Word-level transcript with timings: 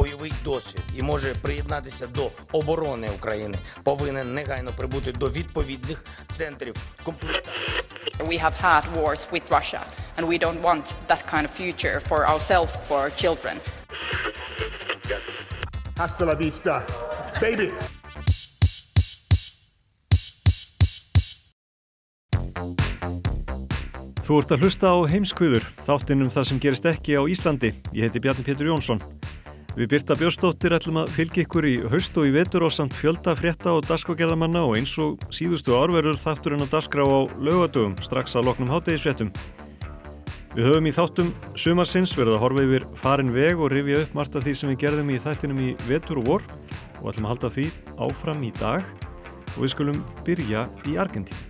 Бойовий 0.00 0.32
досвід 0.44 0.82
і 0.96 1.02
може 1.02 1.34
приєднатися 1.34 2.06
до 2.06 2.30
оборони 2.52 3.08
України, 3.08 3.58
повинен 3.82 4.34
негайно 4.34 4.70
прибути 4.76 5.12
до 5.12 5.30
відповідних 5.30 6.04
центрів 6.30 6.74
комплектації. 7.02 7.82
We 8.18 8.44
have 8.44 8.62
had 8.62 8.82
wars 8.96 9.30
with 9.32 9.42
Russia, 9.50 9.80
and 10.16 10.26
we 10.26 10.38
don't 10.38 10.62
want 10.62 10.84
that 11.08 11.22
kind 11.32 11.44
of 11.44 11.50
future 11.60 12.00
for 12.08 12.20
ourselves, 12.32 12.72
for 12.88 12.96
our 13.04 13.12
children. 13.22 13.56
Hasta 15.96 16.24
la 16.24 16.34
vista, 16.34 16.82
baby! 17.40 17.68
Þú 24.26 24.38
ert 24.40 24.52
að 24.54 24.60
hlusta 24.62 24.86
á 24.94 24.96
heimskviður, 25.12 25.64
þáttinnum 25.88 26.30
það 26.34 26.44
sem 26.48 26.58
gerist 26.64 26.86
ekki 26.86 27.12
á 27.20 27.22
Íslandi. 27.34 27.70
Ég 27.92 28.02
heiti 28.06 28.22
Bjarni 28.22 28.44
Pétur 28.46 28.66
Jónsson. 28.70 29.00
Við 29.76 29.86
Birta 29.92 30.16
Bjóstóttir 30.18 30.74
ætlum 30.74 30.96
að 31.04 31.12
fylgja 31.14 31.44
ykkur 31.44 31.66
í 31.68 31.74
haust 31.92 32.16
og 32.18 32.26
í 32.26 32.32
vetur 32.34 32.64
og 32.66 32.72
samt 32.74 32.94
fjölda 32.98 33.36
frétta 33.38 33.70
og 33.76 33.84
daskógerðamanna 33.86 34.64
og 34.66 34.74
eins 34.80 34.96
og 34.98 35.22
síðustu 35.30 35.76
árverður 35.78 36.18
þátturinn 36.18 36.64
að 36.64 36.72
dasgra 36.72 37.06
á 37.06 37.30
laugadögum 37.38 37.94
strax 38.02 38.34
að 38.34 38.48
loknum 38.48 38.72
hátegisvettum. 38.72 39.30
Við 40.56 40.66
höfum 40.66 40.88
í 40.90 40.94
þáttum 40.96 41.30
sumarsins 41.54 42.16
verið 42.18 42.34
að 42.34 42.42
horfa 42.42 42.64
yfir 42.66 42.88
farin 42.98 43.30
veg 43.36 43.62
og 43.62 43.70
rifja 43.70 44.00
upp 44.02 44.16
margt 44.18 44.40
af 44.40 44.48
því 44.48 44.56
sem 44.58 44.72
við 44.72 44.80
gerðum 44.82 45.14
í 45.14 45.20
þættinum 45.22 45.62
í 45.62 45.70
vetur 45.86 46.18
og 46.24 46.26
vor 46.32 46.48
og 46.98 47.12
ætlum 47.12 47.28
að 47.28 47.36
halda 47.36 47.52
því 47.54 47.68
áfram 48.08 48.42
í 48.42 48.50
dag 48.58 48.90
og 49.54 49.62
við 49.62 49.72
skulum 49.76 50.02
byrja 50.26 50.66
í 50.90 50.98
Argentín. 50.98 51.46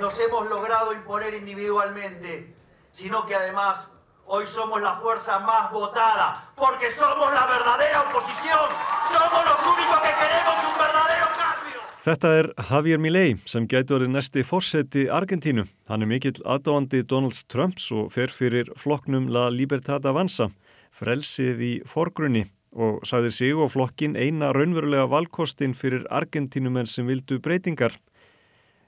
nos 0.00 0.20
hemos 0.20 0.50
logrado 0.50 0.92
imponer 0.92 1.32
individualmente, 1.32 2.54
sino 2.92 3.24
que 3.24 3.34
además 3.34 3.88
hoy 4.26 4.46
somos 4.46 4.80
la 4.82 4.94
fuerza 4.94 5.38
más 5.40 5.70
votada, 5.72 6.50
porque 6.56 6.90
somos 6.90 7.32
la 7.32 7.46
verdadera 7.46 8.02
oposición, 8.08 8.68
somos 9.12 9.44
los 9.44 9.60
únicos 9.66 9.98
que 10.00 10.12
queremos 10.20 10.58
un 10.68 10.74
verdadero 10.78 11.26
cambio. 11.36 11.80
Þetta 12.04 12.32
er 12.38 12.48
Javier 12.68 12.98
Milei 12.98 13.36
sem 13.48 13.68
gæti 13.68 13.94
orðið 13.96 14.12
næsti 14.14 14.44
fórseti 14.44 15.06
Argentínu. 15.08 15.66
Hann 15.88 16.04
er 16.04 16.10
mikill 16.10 16.40
aðdáandi 16.44 17.04
Donalds 17.08 17.44
Trumps 17.48 17.90
og 17.92 18.12
fer 18.12 18.32
fyrir 18.32 18.72
flokknum 18.76 19.30
La 19.32 19.50
Libertad 19.50 20.06
Avanza, 20.06 20.50
frelsið 20.92 21.62
í 21.64 21.72
forgrunni 21.88 22.46
og 22.74 23.04
sagði 23.06 23.30
sig 23.30 23.54
og 23.54 23.70
flokkin 23.70 24.16
eina 24.18 24.50
raunverulega 24.52 25.06
valkostin 25.06 25.76
fyrir 25.78 26.08
Argentínumenn 26.10 26.90
sem 26.90 27.06
vildu 27.06 27.38
breytingar. 27.38 27.94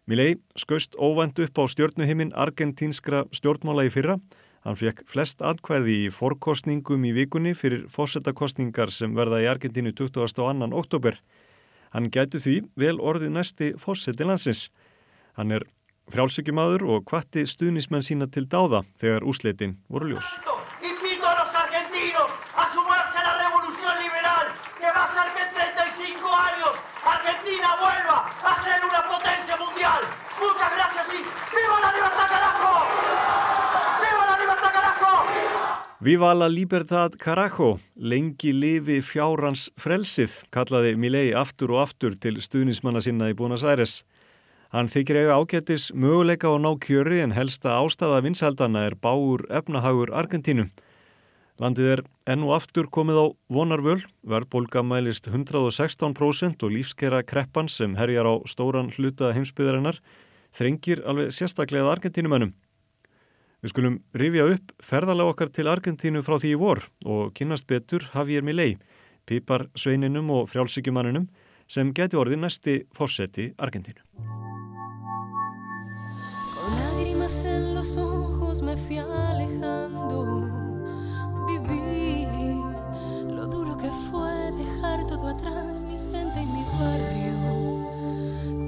Milei 0.06 0.36
skaust 0.58 0.94
óvænt 0.98 1.38
upp 1.42 1.58
á 1.58 1.64
stjórnuhimmin 1.66 2.34
argentínskra 2.34 3.24
stjórnmála 3.34 3.86
í 3.88 3.90
fyrra. 3.90 4.18
Hann 4.66 4.74
fekk 4.74 5.04
flest 5.06 5.44
atkvæði 5.46 5.92
í 6.06 6.10
forkostningum 6.10 7.04
í 7.06 7.12
vikunni 7.14 7.54
fyrir 7.54 7.84
fórsetakostningar 7.86 8.90
sem 8.90 9.14
verða 9.14 9.38
í 9.44 9.46
Argentínu 9.46 9.92
22. 9.94 10.74
oktober. 10.74 11.20
Hann 11.94 12.10
gætu 12.10 12.42
því 12.42 12.56
vel 12.74 12.98
orðið 12.98 13.30
næsti 13.38 13.72
fórseti 13.78 14.26
landsins. 14.26 14.66
Hann 15.38 15.54
er 15.54 15.68
frjálsökjumadur 16.10 16.84
og 16.86 17.06
hvatti 17.10 17.46
stuðnismenn 17.46 18.04
sína 18.06 18.26
til 18.26 18.46
dáða 18.50 18.82
þegar 19.00 19.26
úsleitin 19.26 19.78
voru 19.88 20.10
ljós. 20.10 20.28
Invito 20.82 21.26
a 21.26 21.34
los 21.38 21.54
argentinos 21.62 22.32
a 22.54 22.66
sumarse 22.74 23.18
a 23.18 23.24
la 23.26 23.34
revolución 23.42 23.94
liberal 24.02 24.46
que 24.78 24.90
va 24.90 25.02
a 25.02 25.08
hacer 25.10 25.26
que 25.34 25.42
en 25.46 25.52
35 25.54 26.26
años 26.50 26.74
Argentina 27.06 27.68
vuelva 27.82 28.18
a 28.50 28.52
ser 28.62 28.78
una 28.82 29.02
potencia 29.14 29.56
mundial. 29.62 30.02
Muchas 30.42 30.70
gracias 30.74 31.06
y 31.14 31.18
¡Viva 31.54 31.76
la 31.80 31.90
libertad, 31.96 32.28
carajo! 32.28 32.72
¡Viva 34.02 34.22
la 34.30 34.36
libertad, 34.42 34.70
carajo! 34.72 35.12
Viva 36.06 36.34
la 36.34 36.46
libertad, 36.46 37.16
carajo! 37.18 37.80
Lengi 37.98 38.52
lifi 38.54 39.00
fjárans 39.02 39.64
frelsið, 39.74 40.36
kallaði 40.54 40.92
Milei 40.94 41.32
aftur 41.34 41.72
og 41.74 41.80
aftur 41.82 42.14
til 42.22 42.36
stuðnismanna 42.38 43.00
sinna 43.02 43.32
í 43.32 43.34
Buenos 43.34 43.64
Aires. 43.66 44.04
Hann 44.70 44.86
þykir 44.86 45.18
eiga 45.24 45.38
ágættis 45.40 45.88
möguleika 45.98 46.46
á 46.46 46.54
ná 46.62 46.68
kjöri 46.78 47.18
en 47.24 47.34
helsta 47.34 47.74
ástæða 47.80 48.20
vinsældana 48.22 48.84
er 48.86 48.94
báur 48.94 49.42
efnahagur 49.50 50.12
Argentínu. 50.14 50.68
Landið 51.58 51.90
er 51.96 52.04
enn 52.30 52.46
og 52.46 52.54
aftur 52.60 52.86
komið 52.86 53.18
á 53.18 53.26
vonarvöl, 53.50 54.04
verðbólga 54.22 54.84
mælist 54.86 55.26
116% 55.26 56.62
og 56.62 56.70
lífskera 56.76 57.24
kreppan 57.26 57.66
sem 57.66 57.98
herjar 57.98 58.30
á 58.30 58.34
stóran 58.46 58.94
hluta 58.94 59.34
heimsbyðarinnar 59.34 59.98
þrengir 60.54 61.02
alveg 61.02 61.34
sérstaklega 61.34 61.90
Argentínumönnum. 61.96 62.54
Við 63.64 63.72
skulum 63.72 63.96
rifja 64.12 64.44
upp 64.52 64.72
ferðalega 64.84 65.32
okkar 65.32 65.50
til 65.54 65.66
Argentínu 65.72 66.22
frá 66.26 66.36
því 66.42 66.52
í 66.52 66.58
vor 66.60 66.82
og 67.08 67.32
kynast 67.36 67.66
betur 67.70 68.04
Javier 68.12 68.44
Milei, 68.44 68.76
pípar 69.26 69.68
sveininum 69.78 70.28
og 70.34 70.50
frjálsíkjumanninum 70.52 71.30
sem 71.66 71.94
geti 71.96 72.20
orðið 72.20 72.42
næsti 72.44 72.76
fósetti 72.94 73.52
Argentínu. 73.56 74.04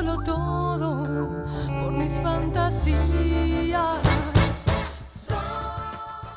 dejándolo 0.02 0.24
todo 0.24 1.46
por 1.82 1.92
mis 1.92 2.20
fantasías. 2.20 4.06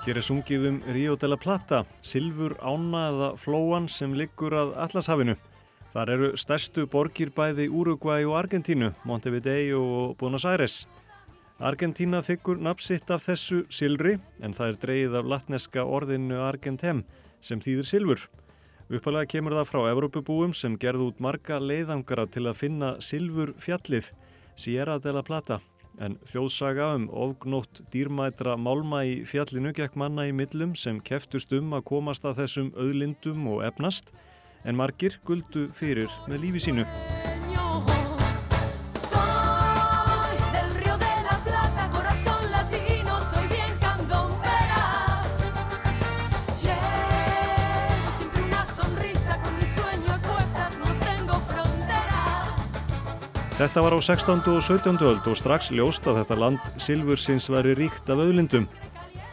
Hér 0.04 0.18
er 0.18 0.24
sungið 0.26 0.66
um 0.66 0.80
Rio 0.90 1.16
de 1.16 1.28
la 1.28 1.36
Plata, 1.36 1.84
silfur 2.02 2.56
ána 2.58 3.08
eða 3.12 3.28
flóan 3.38 3.88
sem 3.88 4.14
liggur 4.18 4.52
að 4.52 4.74
Allarsafinu. 4.74 5.36
Þar 5.92 6.10
eru 6.10 6.30
stærstu 6.36 6.88
borgir 6.90 7.30
bæði 7.30 7.68
Uruguay 7.70 8.24
og 8.26 8.34
Argentínu, 8.40 8.94
Montevideo 9.04 9.78
og 9.78 10.16
Buenos 10.18 10.44
Aires. 10.44 10.88
Argentína 11.60 12.22
þykkur 12.26 12.58
napsitt 12.58 13.10
af 13.14 13.28
þessu 13.28 13.62
silri 13.70 14.18
en 14.42 14.52
það 14.56 14.68
er 14.72 14.80
dreyið 14.82 15.18
af 15.20 15.28
latneska 15.36 15.84
orðinu 15.86 16.42
Argentem 16.42 17.04
sem 17.40 17.60
þýðir 17.62 17.86
silfur. 17.86 18.26
Uppalega 18.92 19.24
kemur 19.32 19.54
það 19.56 19.68
frá 19.70 19.78
Evrópubúum 19.88 20.50
sem 20.52 20.74
gerði 20.76 21.06
út 21.08 21.20
marga 21.24 21.56
leiðangara 21.62 22.26
til 22.28 22.42
að 22.50 22.58
finna 22.60 22.90
silfur 23.00 23.54
fjallið, 23.56 24.10
Sierra 24.52 24.98
de 25.00 25.14
la 25.16 25.22
Plata. 25.24 25.62
En 25.96 26.18
þjóðsaga 26.28 26.90
um 26.98 27.08
ofgnótt 27.08 27.80
dýrmætra 27.92 28.58
málma 28.60 29.00
í 29.08 29.16
fjallinu 29.28 29.72
gekk 29.76 29.96
manna 29.96 30.28
í 30.28 30.36
millum 30.36 30.76
sem 30.76 31.00
keftust 31.00 31.56
um 31.56 31.72
að 31.72 31.86
komast 31.88 32.28
að 32.28 32.44
þessum 32.44 32.72
auðlindum 32.76 33.48
og 33.54 33.64
efnast 33.64 34.12
en 34.68 34.76
margir 34.76 35.16
guldu 35.24 35.70
fyrir 35.72 36.12
með 36.28 36.44
lífi 36.44 36.66
sínu. 36.68 36.88
Þetta 53.62 53.82
var 53.84 53.94
á 53.94 54.00
16. 54.02 54.40
og 54.50 54.64
17. 54.66 54.96
öld 55.06 55.26
og 55.30 55.36
strax 55.38 55.68
ljóst 55.70 56.02
að 56.10 56.16
þetta 56.18 56.34
land 56.40 56.64
Silfursins 56.82 57.44
væri 57.46 57.76
ríkt 57.78 58.10
af 58.10 58.18
auðlindum. 58.18 58.64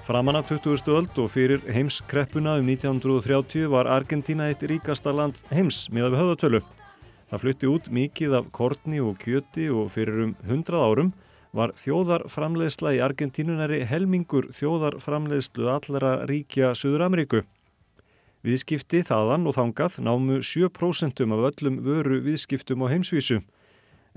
Framan 0.06 0.38
af 0.38 0.52
20. 0.52 0.86
öld 0.94 1.18
og 1.18 1.32
fyrir 1.34 1.66
heimskreppuna 1.66 2.60
um 2.62 2.70
1930 2.70 3.66
var 3.74 3.90
Argentina 3.90 4.46
eitt 4.46 4.62
ríkasta 4.62 5.16
land 5.18 5.42
heims 5.50 5.88
miða 5.90 6.12
við 6.14 6.22
höfðatölu. 6.22 6.62
Það 7.32 7.42
flutti 7.42 7.74
út 7.74 7.90
mikið 7.90 8.38
af 8.38 8.54
kortni 8.54 9.02
og 9.02 9.18
kjöti 9.18 9.66
og 9.74 9.90
fyrir 9.98 10.22
um 10.28 10.38
100 10.46 10.78
árum 10.78 11.14
var 11.50 11.74
þjóðarframleiðsla 11.82 13.00
í 13.00 13.04
Argentínunari 13.10 13.82
helmingur 13.90 14.54
þjóðarframleiðslu 14.54 15.74
allra 15.74 16.20
ríkja 16.30 16.76
Suður 16.78 17.10
Ameríku. 17.10 17.48
Viðskipti 18.46 19.02
þaðan 19.10 19.50
og 19.50 19.58
þangað 19.58 20.04
námu 20.06 20.44
7% 20.46 21.26
af 21.26 21.48
öllum 21.50 21.82
vöru 21.82 22.22
viðskiptum 22.30 22.86
á 22.86 22.94
heimsvísu. 22.94 23.42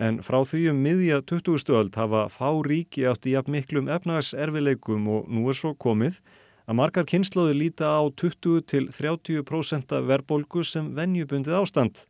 En 0.01 0.23
frá 0.25 0.39
því 0.49 0.71
um 0.73 0.79
miðja 0.81 1.21
20. 1.29 1.75
öld 1.77 1.97
hafa 1.99 2.29
fá 2.33 2.49
ríki 2.65 3.05
átt 3.09 3.27
í 3.29 3.35
jafn 3.35 3.53
miklum 3.53 3.91
efnagserfileikum 3.93 5.09
og 5.13 5.29
nú 5.29 5.45
er 5.53 5.59
svo 5.59 5.75
komið 5.75 6.23
að 6.65 6.79
margar 6.79 7.05
kynnslóði 7.09 7.59
líta 7.59 7.91
á 7.93 8.03
20 8.09 8.65
til 8.71 8.89
30% 8.89 9.93
verbolgu 10.09 10.65
sem 10.65 10.89
venjubundið 10.97 11.59
ástand. 11.59 12.07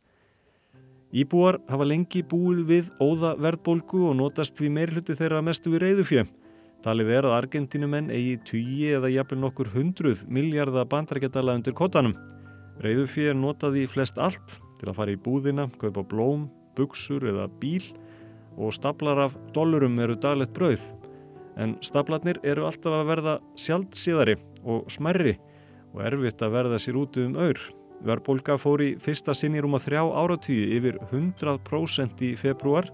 Íbúar 1.13 1.59
hafa 1.69 1.85
lengi 1.85 2.23
búið 2.25 2.63
við 2.69 2.87
óða 3.03 3.35
verbolgu 3.37 4.07
og 4.09 4.17
notast 4.17 4.57
við 4.61 4.73
meirhluti 4.77 5.17
þeirra 5.19 5.43
mestu 5.45 5.73
við 5.73 5.83
reyðufjö. 5.85 6.23
Talið 6.83 7.11
er 7.15 7.27
að 7.27 7.35
Argentínumenn 7.37 8.09
eigi 8.11 8.39
tugi 8.47 8.89
eða 8.97 9.11
jafnvel 9.13 9.43
nokkur 9.43 9.69
hundruð 9.75 10.25
miljardar 10.27 10.89
bandrækjadala 10.89 11.59
undir 11.59 11.75
kottanum. 11.77 12.15
Reyðufjö 12.81 13.29
er 13.31 13.37
notað 13.37 13.77
í 13.83 13.85
flest 13.87 14.17
allt 14.17 14.57
til 14.79 14.89
að 14.89 14.97
fara 14.97 15.13
í 15.13 15.19
búðina, 15.21 15.69
kaupa 15.79 16.01
blóm, 16.03 16.49
buksur 16.77 17.25
eða 17.29 17.47
bíl 17.61 17.85
og 18.57 18.73
staplar 18.75 19.25
af 19.25 19.37
dollurum 19.53 19.99
eru 20.03 20.15
daglegt 20.15 20.53
brauð. 20.57 20.83
En 21.57 21.75
staplarnir 21.85 22.39
eru 22.43 22.65
alltaf 22.65 22.95
að 22.97 23.09
verða 23.11 23.37
sjálfsíðari 23.59 24.37
og 24.63 24.89
smerri 24.91 25.37
og 25.93 26.01
erfitt 26.07 26.41
að 26.41 26.55
verða 26.57 26.81
sér 26.81 26.97
út 27.01 27.17
um 27.21 27.37
aur. 27.37 27.59
Verðbólka 28.03 28.57
fór 28.59 28.81
í 28.83 28.89
fyrsta 28.99 29.35
sinni 29.37 29.61
rúma 29.63 29.79
þrjá 29.79 30.01
áratíu 30.03 30.65
yfir 30.75 30.97
100% 31.11 32.25
í 32.25 32.33
februar 32.39 32.89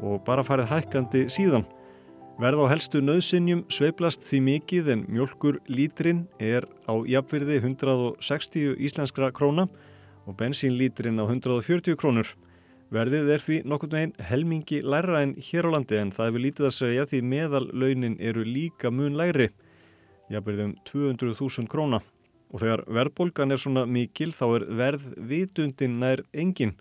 og 0.00 0.22
bara 0.24 0.44
farið 0.46 0.70
hækkandi 0.70 1.26
síðan. 1.32 1.66
Verð 2.40 2.62
á 2.64 2.72
helstu 2.72 3.02
nöðsinjum 3.04 3.66
sveiplast 3.68 4.22
því 4.24 4.38
mikið 4.46 4.86
en 4.94 5.02
mjölkur 5.12 5.58
lítrin 5.68 6.22
er 6.40 6.64
á 6.88 6.96
jafnverði 7.04 7.58
160 7.60 8.78
íslenskra 8.80 9.28
króna 9.36 9.66
og 10.24 10.38
bensínlítrin 10.40 11.20
á 11.20 11.28
140 11.28 11.98
krónur. 12.00 12.30
Verðið 12.90 13.28
er 13.30 13.42
því 13.44 13.56
nokkurn 13.70 13.92
veginn 13.94 14.12
helmingi 14.26 14.80
læra 14.82 15.20
en 15.22 15.36
hér 15.38 15.68
á 15.68 15.70
landi 15.70 15.98
en 16.00 16.08
það 16.10 16.26
hefur 16.26 16.42
lítið 16.42 16.66
að 16.66 16.72
segja 16.74 17.04
því 17.06 17.20
meðallaunin 17.32 18.16
eru 18.18 18.42
líka 18.42 18.90
mun 18.90 19.14
læri, 19.14 19.46
jafnverðum 20.26 20.72
200.000 20.90 21.70
króna. 21.70 22.00
Og 22.50 22.64
þegar 22.64 22.82
verðbólgan 22.90 23.54
er 23.54 23.62
svona 23.62 23.84
mikil 23.86 24.32
þá 24.34 24.44
er 24.56 24.66
verð 24.80 25.06
vitundin 25.22 26.00
nær 26.02 26.24
engin 26.34 26.74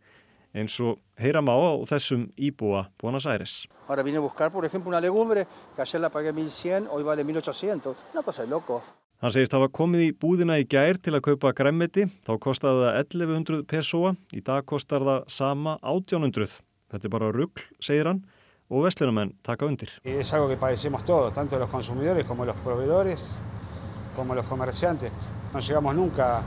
eins 0.57 0.79
og 0.81 0.97
heyra 1.21 1.43
má 1.45 1.53
á 1.53 1.77
þessum 1.85 2.25
íbúa 2.41 2.87
Buenos 2.97 3.27
Aires. 3.29 3.67
Ahora 3.87 4.01
vine 4.01 4.17
a 4.17 4.21
buscar, 4.21 4.51
por 4.51 4.65
ejemplo, 4.65 4.89
una 4.89 5.01
legumbre 5.01 5.45
que 5.75 5.81
ayer 5.81 6.01
la 6.01 6.09
pagué 6.09 6.33
1100, 6.33 6.87
hoy 6.89 7.03
vale 7.03 7.23
1800. 7.23 7.95
Una 8.13 8.23
cosa 8.23 8.41
de 8.41 8.49
loco. 8.49 8.81
Hann 9.19 9.33
segist 9.35 9.51
hafa 9.51 9.67
komið 9.67 10.01
í 10.05 10.11
búðina 10.15 10.55
í 10.61 10.63
gær 10.63 10.95
til 11.03 11.11
að 11.17 11.25
kaupa 11.25 11.49
græmmeti, 11.51 12.05
þá 12.23 12.37
kostaði 12.39 12.85
það 12.85 12.99
1100 13.01 13.65
pesoa, 13.67 14.13
í 14.31 14.39
dag 14.47 14.63
kostar 14.63 15.03
það 15.03 15.25
sama 15.33 15.73
1800. 15.83 16.53
Þetta 16.87 17.07
er 17.09 17.11
bara 17.11 17.31
ruggl, 17.35 17.65
segir 17.83 18.07
hann, 18.07 18.21
og 18.71 18.85
vestlunamenn 18.85 19.33
taka 19.43 19.67
undir. 19.67 19.91
Es 20.07 20.31
algo 20.31 20.47
que 20.47 20.55
padecemos 20.55 21.03
todos, 21.03 21.33
tanto 21.35 21.59
los 21.59 21.67
consumidores 21.67 22.23
como 22.23 22.45
los 22.45 22.55
proveedores, 22.63 23.35
como 24.15 24.35
los 24.35 24.47
comerciantes. 24.47 25.11
No 25.53 25.59
llegamos 25.59 25.95
nunca 25.95 26.41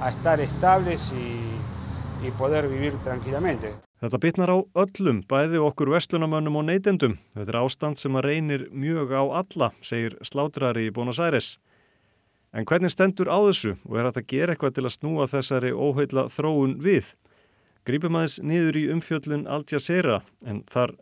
a 0.00 0.08
estar 0.08 0.40
estables 0.40 1.12
y, 1.12 2.26
y 2.26 2.32
poder 2.32 2.66
vivir 2.66 2.98
tranquilamente. 2.98 3.76
Þetta 4.02 4.18
bitnar 4.18 4.50
á 4.50 4.58
öllum, 4.74 5.22
bæði 5.22 5.62
okkur 5.62 5.94
vestlunamönnum 5.94 6.58
og 6.58 6.66
neytendum. 6.66 7.14
Þetta 7.38 7.54
er 7.54 7.62
ástand 7.62 8.02
sem 8.02 8.18
að 8.18 8.26
reynir 8.26 8.68
mjög 8.74 9.14
á 9.14 9.22
alla, 9.38 9.70
segir 9.86 10.18
slátrari 10.26 10.90
í 10.90 10.92
Aires. 11.22 11.60
En 12.52 12.64
hvernig 12.64 12.90
stendur 12.92 13.28
á 13.28 13.38
þessu 13.44 13.74
og 13.84 13.96
er 13.98 14.08
þetta 14.08 14.22
að 14.22 14.30
gera 14.32 14.54
eitthvað 14.54 14.76
til 14.78 14.86
að 14.86 14.94
snúa 14.96 15.26
þessari 15.28 15.72
óheila 15.72 16.28
þróun 16.32 16.78
við? 16.80 17.12
Grípum 17.84 18.16
aðeins 18.16 18.38
niður 18.44 18.78
í 18.80 18.84
umfjöllun 18.92 19.46
Al 19.48 19.64
Jazeera 19.68 20.22
en 20.44 20.62
þar 20.68 20.94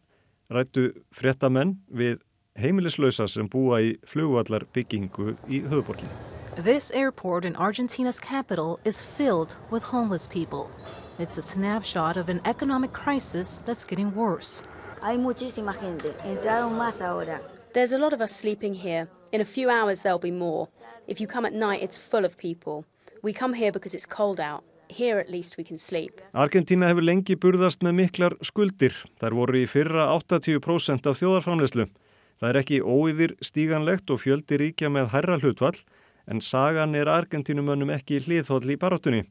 rættu 0.50 0.88
fréttamenn 1.14 1.76
við 1.86 2.20
heimilislausa 2.58 3.26
sem 3.30 3.48
búa 3.50 3.80
í 3.82 3.94
flugvallar 4.06 4.66
byggingu 4.74 5.36
í 5.46 5.62
höfuborgin. 5.66 6.10
This 6.56 6.90
airport 6.90 7.44
in 7.44 7.54
Argentina's 7.56 8.18
capital 8.18 8.78
is 8.84 9.02
filled 9.02 9.56
with 9.70 9.82
homeless 9.92 10.26
people. 10.26 10.70
It's 11.18 11.38
a 11.38 11.42
snapshot 11.42 12.16
of 12.16 12.28
an 12.28 12.40
economic 12.44 12.92
crisis 12.92 13.62
that's 13.66 13.84
getting 13.84 14.14
worse. 14.14 14.62
Hay 15.02 15.16
muchísima 15.18 15.74
gente. 15.74 16.14
Entraron 16.24 16.78
más 16.78 17.00
ahora. 17.00 17.40
There's 17.72 17.92
a 17.92 17.98
lot 17.98 18.12
of 18.12 18.20
us 18.20 18.32
sleeping 18.32 18.74
here. 18.74 19.08
In 19.32 19.40
a 19.40 19.44
few 19.44 19.68
hours, 19.68 20.02
there'll 20.02 20.18
be 20.18 20.30
more. 20.30 20.68
If 21.08 21.20
you 21.20 21.26
come 21.26 21.44
at 21.44 21.52
night, 21.52 21.82
it's 21.82 21.98
full 21.98 22.24
of 22.24 22.38
people. 22.38 22.84
We 23.22 23.32
come 23.32 23.54
here 23.54 23.72
because 23.72 23.94
it's 23.94 24.06
cold 24.06 24.40
out. 24.40 24.62
Here 24.88 25.18
at 25.18 25.28
least 25.28 25.56
we 25.56 25.64
can 25.64 25.76
sleep. 25.76 26.20
Argentina 26.32 26.86
hefur 26.86 27.02
lengi 27.02 27.34
burðast 27.34 27.82
með 27.82 27.96
miklar 28.00 28.36
skuldir. 28.46 28.94
Þær 29.18 29.34
voru 29.34 29.58
í 29.58 29.66
fyrra 29.66 30.06
80% 30.14 31.08
af 31.10 31.18
þjóðarframleyslu. 31.18 31.88
Það 32.38 32.48
er 32.48 32.58
ekki 32.60 32.78
óyfir 32.84 33.34
stíganlegt 33.42 34.12
og 34.14 34.20
fjöldi 34.22 34.60
ríkja 34.62 34.92
með 34.92 35.10
hærra 35.14 35.40
hlutvall 35.42 35.78
en 36.30 36.42
sagan 36.42 36.94
er 36.94 37.10
Argentínumönnum 37.10 37.90
ekki 37.96 38.20
hliðhóll 38.22 38.70
í 38.70 38.78
barátunni. 38.78 39.24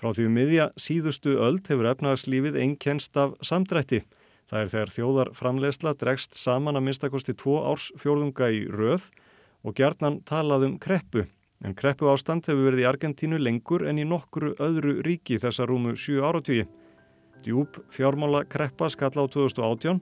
Frá 0.00 0.12
því 0.14 0.28
um 0.28 0.36
miðja 0.38 0.70
síðustu 0.80 1.36
öld 1.42 1.68
hefur 1.68 1.90
efnagslífið 1.92 2.56
einnkenst 2.62 3.16
af 3.20 3.36
samdrætti. 3.44 4.04
Það 4.48 4.60
er 4.60 4.72
þegar 4.72 4.94
þjóðarframleysla 4.96 5.94
dregst 6.00 6.36
saman 6.38 6.78
að 6.78 6.88
minnstakosti 6.88 7.36
tvo 7.36 7.60
árs 7.68 7.90
fjórðunga 8.00 8.50
í 8.54 8.64
röð 8.72 9.10
og 9.64 9.74
gjarnan 9.78 10.20
talað 10.28 10.68
um 10.68 10.76
kreppu. 10.78 11.24
En 11.64 11.74
kreppu 11.74 12.10
ástand 12.12 12.44
hefur 12.44 12.68
verið 12.68 12.84
í 12.84 12.88
Argentínu 12.90 13.38
lengur 13.40 13.86
en 13.88 13.98
í 13.98 14.04
nokkru 14.04 14.52
öðru 14.60 14.98
ríki 15.06 15.38
þessa 15.40 15.66
rúmu 15.68 15.94
7 15.96 16.20
áratvíi. 16.20 16.66
Djúb 17.44 17.80
fjármála 17.92 18.44
kreppa 18.48 18.90
skall 18.92 19.16
á 19.16 19.24
2018 19.24 20.00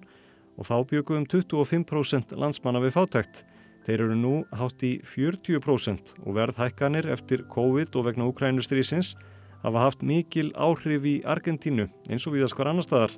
og 0.59 0.67
þá 0.67 0.76
byggum 0.91 1.26
25% 1.31 2.35
landsmanna 2.38 2.82
við 2.82 2.97
fátækt. 2.99 3.44
Þeir 3.82 4.05
eru 4.05 4.17
nú 4.19 4.35
hátt 4.55 4.82
í 4.87 4.93
40% 5.03 6.15
og 6.23 6.37
verðhækkanir 6.37 7.08
eftir 7.11 7.47
COVID 7.50 7.97
og 7.99 8.11
vegna 8.11 8.29
Ukrænustrísins 8.31 9.17
hafa 9.62 9.87
haft 9.87 10.03
mikil 10.06 10.53
áhrif 10.55 11.06
í 11.06 11.17
Argentínu 11.26 11.88
eins 12.11 12.26
og 12.26 12.37
viðast 12.37 12.58
hvar 12.58 12.70
annar 12.70 12.87
staðar. 12.87 13.15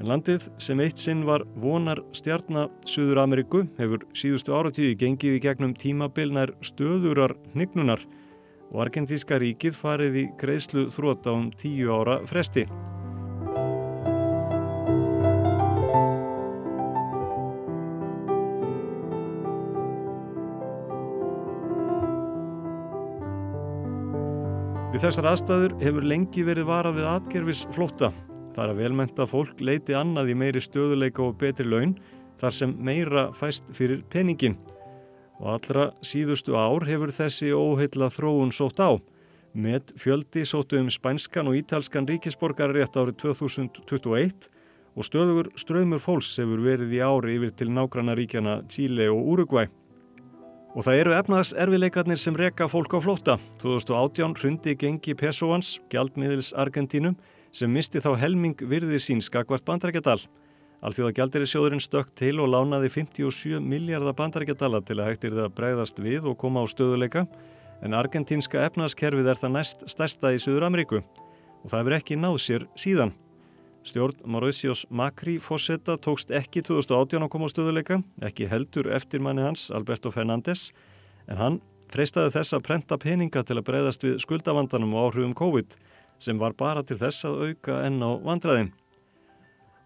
En 0.00 0.08
landið 0.08 0.46
sem 0.56 0.80
eitt 0.80 0.96
sinn 0.96 1.26
var 1.28 1.42
vonar 1.60 1.98
stjarnar 2.16 2.70
Suður 2.88 3.18
Ameríku 3.20 3.66
hefur 3.76 4.06
síðustu 4.16 4.54
áratíði 4.56 4.94
gengið 5.02 5.34
í 5.36 5.40
gegnum 5.44 5.74
tímabilnar 5.76 6.54
stöðurar 6.64 7.34
hnignunar 7.52 8.00
og 8.70 8.78
argentíska 8.86 9.36
ríkið 9.42 9.76
farið 9.76 10.16
í 10.16 10.24
greiðslu 10.40 10.86
þróta 10.94 11.34
um 11.36 11.50
tíu 11.52 11.92
ára 11.92 12.16
fresti. 12.30 12.64
Við 24.90 25.04
þessar 25.04 25.30
aðstæður 25.34 25.78
hefur 25.84 26.08
lengi 26.08 26.48
verið 26.48 26.72
varað 26.72 26.98
við 27.02 27.12
atgerfis 27.12 27.66
flótta. 27.76 28.14
Það 28.54 28.64
er 28.64 28.72
að 28.72 28.80
velmenta 28.82 29.26
fólk 29.30 29.60
leiti 29.62 29.94
annað 29.94 30.32
í 30.32 30.36
meiri 30.38 30.62
stöðuleika 30.64 31.22
og 31.22 31.38
betri 31.38 31.68
laun 31.68 31.94
þar 32.40 32.56
sem 32.56 32.74
meira 32.78 33.28
fæst 33.36 33.68
fyrir 33.76 34.02
peningin. 34.10 34.56
Og 35.40 35.54
allra 35.54 35.90
síðustu 36.04 36.56
ár 36.58 36.84
hefur 36.88 37.12
þessi 37.14 37.52
óheilla 37.54 38.10
þróun 38.12 38.52
sótt 38.52 38.82
á. 38.82 38.98
Með 39.54 39.94
fjöldi 39.98 40.44
sóttu 40.46 40.78
um 40.78 40.90
spænskan 40.92 41.48
og 41.50 41.56
ítalskan 41.58 42.06
ríkisborgar 42.06 42.74
rétt 42.74 42.98
árið 42.98 43.16
2021 43.24 44.50
og 44.96 45.06
stöðugur 45.06 45.50
ströymur 45.58 46.02
fólks 46.02 46.36
hefur 46.38 46.62
verið 46.64 46.94
í 46.98 47.02
ári 47.02 47.36
yfir 47.38 47.54
til 47.56 47.70
nágranna 47.74 48.16
ríkjana 48.18 48.60
Chile 48.70 49.08
og 49.10 49.26
Uruguay. 49.34 49.70
Og 50.76 50.86
það 50.86 51.00
eru 51.00 51.14
efnaðs 51.16 51.50
erfileikarnir 51.58 52.18
sem 52.20 52.36
reka 52.38 52.68
fólk 52.70 52.94
á 52.94 52.98
flótta. 53.02 53.38
2018 53.62 54.36
hrundi 54.38 54.76
gengi 54.78 55.16
Pesoans, 55.18 55.78
gjaldmiðils 55.90 56.52
Argentínum, 56.54 57.16
sem 57.52 57.72
misti 57.72 58.02
þá 58.02 58.14
helming 58.20 58.58
virði 58.70 59.00
sín 59.02 59.22
skakvart 59.24 59.64
bandarækjadal. 59.66 60.20
Alþjóða 60.80 61.12
gjaldirisjóðurinn 61.18 61.82
stökk 61.84 62.12
til 62.16 62.38
og 62.40 62.48
lánaði 62.54 62.88
57 62.94 63.60
miljardar 63.60 64.16
bandarækjadala 64.16 64.80
til 64.86 64.96
að 65.00 65.10
hægtir 65.10 65.34
það 65.36 65.56
bregðast 65.58 65.98
við 66.00 66.28
og 66.30 66.38
koma 66.40 66.62
á 66.64 66.66
stöðuleika, 66.72 67.26
en 67.84 67.96
argentínska 67.96 68.62
efnaðskerfið 68.68 69.28
er 69.28 69.40
það 69.40 69.54
næst 69.58 69.84
stærsta 69.92 70.32
í 70.32 70.40
Suður 70.40 70.70
Ameríku 70.70 71.02
og 71.02 71.66
það 71.68 71.82
hefur 71.82 71.96
ekki 71.98 72.16
náð 72.16 72.38
sér 72.40 72.64
síðan. 72.80 73.12
Stjórn 73.84 74.24
Mauricios 74.28 74.86
Macri 74.92 75.38
fósetta 75.40 75.96
tókst 76.00 76.32
ekki 76.36 76.62
2018 76.64 77.24
að 77.24 77.32
koma 77.32 77.48
á 77.48 77.52
stöðuleika, 77.52 78.00
ekki 78.24 78.48
heldur 78.48 78.90
eftir 78.92 79.20
manni 79.24 79.44
hans 79.44 79.68
Alberto 79.72 80.12
Fernández, 80.12 80.70
en 81.28 81.40
hann 81.40 81.60
freistaði 81.92 82.34
þess 82.36 82.56
að 82.56 82.66
prenta 82.68 83.00
peninga 83.00 83.44
til 83.44 83.58
að 83.58 83.66
breyðast 83.68 84.04
við 84.04 84.20
skuldavandanum 84.24 84.92
og 84.94 85.10
áhrifum 85.10 85.36
COVID 85.36 85.76
sem 86.20 86.38
var 86.38 86.54
bara 86.54 86.84
til 86.86 86.98
þess 87.00 87.26
að 87.28 87.42
auka 87.48 87.80
enn 87.86 87.98
á 88.04 88.10
vandræðin. 88.20 88.70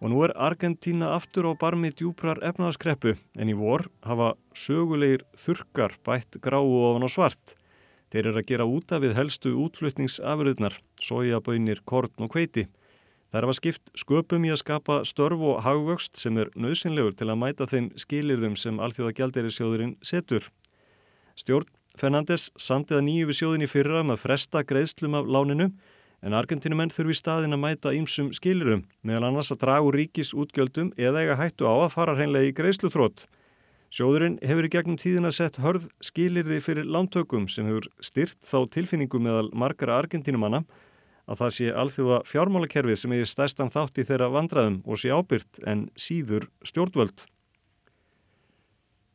Og 0.02 0.10
nú 0.12 0.20
er 0.26 0.34
Argentína 0.36 1.14
aftur 1.14 1.46
á 1.48 1.52
barmi 1.56 1.88
djúprar 1.94 2.42
efnaðaskreppu 2.44 3.14
en 3.40 3.50
í 3.50 3.54
vor 3.56 3.86
hafa 4.04 4.34
sögulegir 4.52 5.22
þurkar 5.38 5.94
bætt 6.04 6.40
gráu 6.44 6.66
ofan 6.90 7.06
á 7.06 7.10
svart. 7.10 7.54
Þeir 8.12 8.28
eru 8.30 8.42
að 8.42 8.48
gera 8.50 8.66
úta 8.68 8.98
við 9.02 9.14
helstu 9.16 9.54
útflutningsafurðnar, 9.58 10.76
sojaböynir, 11.02 11.80
korn 11.88 12.12
og 12.20 12.34
kveiti. 12.34 12.66
Þær 13.32 13.48
hafa 13.48 13.56
skipt 13.58 13.94
sköpum 13.98 14.44
í 14.46 14.52
að 14.54 14.60
skapa 14.60 15.00
störf 15.08 15.40
og 15.40 15.64
hagvöxt 15.64 16.20
sem 16.20 16.36
er 16.38 16.52
nöðsynlegur 16.54 17.16
til 17.18 17.30
að 17.32 17.40
mæta 17.40 17.66
þeim 17.66 17.88
skilirðum 17.98 18.54
sem 18.60 18.78
Alþjóða 18.78 19.16
Gjaldeyrissjóðurinn 19.18 19.96
setur. 20.06 20.50
Stjórn 21.34 21.72
Fernandes 21.98 22.48
samtiða 22.58 23.02
nýju 23.06 23.28
við 23.30 23.38
sjóðin 23.38 23.64
í 23.66 23.70
fyrra 23.70 24.02
að 24.02 24.20
fresta 24.22 24.62
greiðslum 24.66 25.14
af 25.18 25.28
láninu 25.30 25.68
en 26.24 26.32
Argentínumenn 26.32 26.92
þurfi 26.92 27.18
staðin 27.18 27.52
að 27.52 27.60
mæta 27.60 27.92
ímsum 27.92 28.30
skilirum 28.32 28.86
meðal 29.04 29.28
annars 29.28 29.52
að 29.52 29.60
dragu 29.66 29.90
ríkis 29.92 30.32
útgjöldum 30.32 30.94
eða 30.96 31.24
eiga 31.24 31.36
hættu 31.36 31.68
á 31.68 31.74
að 31.84 31.92
fara 31.92 32.14
hreinlega 32.16 32.48
í 32.48 32.54
greiðsluþrótt. 32.56 33.26
Sjóðurinn 33.94 34.40
hefur 34.42 34.66
í 34.66 34.70
gegnum 34.72 34.96
tíðina 34.98 35.30
sett 35.30 35.60
hörð 35.62 35.84
skilirði 36.02 36.58
fyrir 36.64 36.88
lántökum 36.88 37.44
sem 37.52 37.68
hefur 37.68 37.90
styrt 38.02 38.40
þá 38.42 38.64
tilfinningu 38.72 39.20
meðal 39.22 39.52
margara 39.52 40.00
Argentínumanna 40.00 40.64
að 41.28 41.44
það 41.44 41.54
sé 41.58 41.68
alþjóða 41.84 42.22
fjármálakerfið 42.28 42.98
sem 43.00 43.14
er 43.14 43.28
stærstan 43.28 43.72
þátt 43.72 44.00
í 44.00 44.08
þeirra 44.08 44.32
vandraðum 44.32 44.80
og 44.84 45.00
sé 45.00 45.12
ábyrt 45.14 45.60
en 45.68 45.86
síður 45.94 46.48
stjórnvöld. 46.66 47.28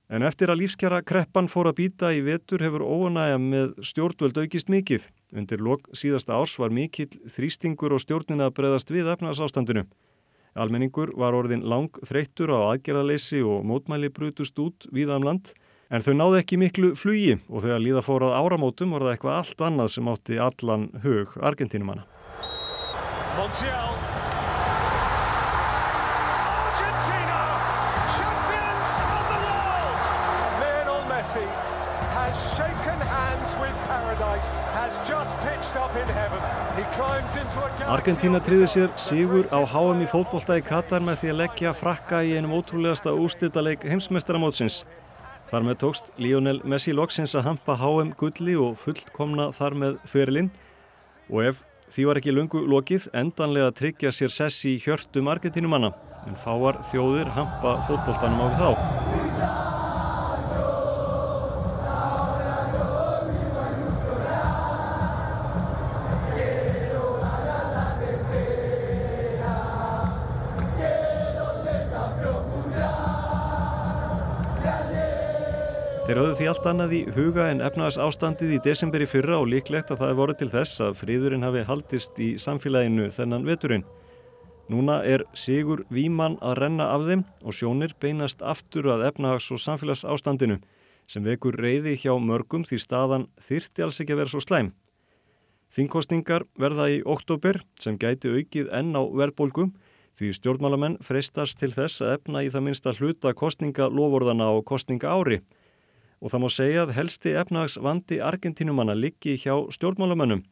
En 0.09 0.23
eftir 0.25 0.49
að 0.49 0.63
lífskjara 0.63 1.03
kreppan 1.05 1.45
fór 1.45 1.67
að 1.69 1.75
býta 1.83 2.09
í 2.17 2.23
vetur 2.25 2.63
hefur 2.65 2.81
óanægja 2.81 3.37
með 3.43 3.75
stjórnvöld 3.85 4.39
aukist 4.41 4.71
mikið. 4.73 5.05
Undir 5.37 5.61
lok 5.61 5.85
síðasta 5.93 6.33
árs 6.33 6.55
var 6.57 6.73
mikill 6.73 7.11
þrýstingur 7.29 7.93
og 7.93 8.01
stjórnina 8.01 8.47
að 8.49 8.55
breyðast 8.57 8.89
við 8.89 9.11
efnarsástandinu. 9.13 9.85
Almenningur 10.57 11.13
var 11.13 11.37
orðin 11.37 11.61
lang 11.61 11.93
þreyttur 12.01 12.49
á 12.57 12.73
aðgerðaleysi 12.73 13.43
og 13.45 13.61
mótmæli 13.69 14.09
brutust 14.09 14.57
út 14.57 14.89
víða 14.89 15.21
um 15.21 15.29
land 15.29 15.53
en 15.93 16.01
þau 16.01 16.13
náðu 16.17 16.41
ekki 16.41 16.57
miklu 16.57 16.95
flugi 16.97 17.37
og 17.45 17.67
þegar 17.67 17.85
líða 17.85 18.05
fórað 18.09 18.37
áramótum 18.41 18.97
var 18.97 19.05
það 19.05 19.13
eitthvað 19.13 19.39
allt 19.43 19.65
annað 19.69 19.93
sem 19.93 20.09
átti 20.09 20.41
allan 20.41 20.89
hug 21.05 21.37
Argentínumanna. 21.37 22.09
Montiel 23.37 24.08
into 37.89 38.01
a 38.01 38.05
galaxy... 38.05 38.19
Argentína 38.29 38.39
triði 38.39 38.67
sér 38.67 38.89
sigur 38.97 39.47
á 39.49 39.59
HM 39.65 40.03
í 40.03 40.07
fótbolta 40.07 40.57
í 40.57 40.61
Katar 40.61 41.01
með 41.01 41.21
því 41.21 41.29
að 41.29 41.39
leggja 41.39 41.73
frakka 41.73 42.23
í 42.23 42.35
einum 42.37 42.53
ótrúlegasta 42.53 43.13
úrstýrtaleik 43.13 43.83
heimsmeistaramótsins. 43.83 44.85
Þar 45.49 45.63
með 45.65 45.79
tókst 45.81 46.11
Lionel 46.17 46.61
Messi 46.63 46.93
loksins 46.93 47.33
að 47.35 47.47
hampa 47.47 47.75
HM 47.79 48.13
gulli 48.19 48.55
og 48.55 48.77
fullkomna 48.77 49.51
þar 49.51 49.73
með 49.73 49.97
fyrirlinn 50.05 50.51
og 51.29 51.43
ef 51.49 51.63
því 51.89 52.05
var 52.05 52.19
ekki 52.21 52.35
lungu 52.35 52.61
lokið 52.69 53.09
endanlega 53.13 53.71
tryggja 53.71 54.11
sér 54.13 54.29
sessi 54.29 54.75
í 54.75 54.83
hjörtum 54.83 55.27
Argentínumanna 55.27 55.93
en 56.27 56.37
fáar 56.37 56.83
þjóðir 56.91 57.33
hampa 57.33 57.79
fótboltanum 57.87 58.45
á 58.45 58.47
þá. 58.59 59.68
Þeir 76.09 76.17
höfðu 76.17 76.37
því 76.39 76.45
allt 76.49 76.63
annað 76.65 76.93
í 76.97 76.99
huga 77.13 77.43
en 77.51 77.59
efnaðas 77.61 77.99
ástandið 78.01 78.53
í 78.55 78.57
desember 78.65 79.03
í 79.03 79.07
fyrra 79.11 79.35
og 79.37 79.51
líklegt 79.51 79.91
að 79.93 79.99
það 79.99 80.09
er 80.09 80.15
voruð 80.17 80.37
til 80.39 80.47
þess 80.49 80.79
að 80.81 80.95
fríðurinn 81.03 81.45
hafi 81.45 81.61
haldist 81.67 82.15
í 82.17 82.29
samfélaginu 82.41 83.11
þennan 83.13 83.45
veturinn. 83.45 83.83
Núna 84.73 84.95
er 85.05 85.21
Sigur 85.37 85.83
Víman 85.93 86.39
að 86.41 86.55
renna 86.63 86.87
af 86.95 87.05
þeim 87.05 87.21
og 87.43 87.53
sjónir 87.53 87.93
beinast 88.01 88.41
aftur 88.41 88.89
að 88.89 89.03
efnahags- 89.11 89.51
og 89.53 89.61
samfélags 89.61 90.01
ástandinu 90.01 90.57
sem 91.05 91.29
vekur 91.29 91.53
reyði 91.61 91.93
hjá 92.01 92.15
mörgum 92.17 92.65
því 92.65 92.81
staðan 92.87 93.27
þyrti 93.37 93.85
alls 93.85 94.01
ekki 94.01 94.17
að 94.17 94.21
vera 94.23 94.33
svo 94.33 94.41
slæm. 94.41 94.73
Þingkostningar 95.77 96.47
verða 96.57 96.89
í 96.89 97.03
oktober 97.05 97.61
sem 97.77 98.01
gæti 98.01 98.33
aukið 98.33 98.73
enn 98.73 98.97
á 98.97 99.05
verðbólgum 99.05 99.75
því 100.17 100.33
stjórnmálamenn 100.41 100.97
freistast 101.05 101.61
til 101.61 101.69
þess 101.77 102.01
að 102.01 102.17
efna 102.17 102.41
í 102.41 102.49
það 102.49 102.65
minnsta 102.65 102.97
hluta 102.97 103.37
kostningalofórðana 103.37 104.49
og 104.57 104.65
kostninga 104.73 105.13
ári 105.13 105.43
og 106.19 106.31
það 106.33 106.43
má 106.43 106.49
segja 106.51 106.85
að 106.85 106.95
helsti 106.97 107.35
efnahagsvandi 107.39 108.19
Argentínumanna 108.23 108.95
liggi 108.97 109.37
hjá 109.39 109.53
stjórnmálamönnum. 109.75 110.43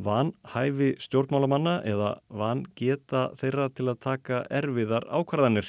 Van 0.00 0.32
hæfi 0.54 0.94
stjórnmálamanna 1.02 1.80
eða 1.84 2.14
van 2.28 2.64
geta 2.76 3.28
þeirra 3.40 3.68
til 3.74 3.90
að 3.92 4.00
taka 4.00 4.44
erfiðar 4.48 5.04
ákvarðanir. 5.12 5.68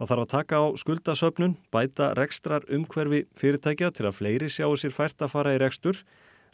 Það 0.00 0.08
þarf 0.10 0.22
að 0.24 0.32
taka 0.32 0.58
á 0.58 0.66
skuldasöfnun, 0.80 1.56
bæta 1.70 2.14
rekstrar 2.16 2.64
umhverfi 2.72 3.26
fyrirtækja 3.36 3.90
til 3.92 4.08
að 4.08 4.16
fleiri 4.16 4.48
sjáu 4.48 4.72
sér 4.80 4.94
fært 4.96 5.20
að 5.20 5.34
fara 5.34 5.52
í 5.54 5.60
rekstur 5.60 6.00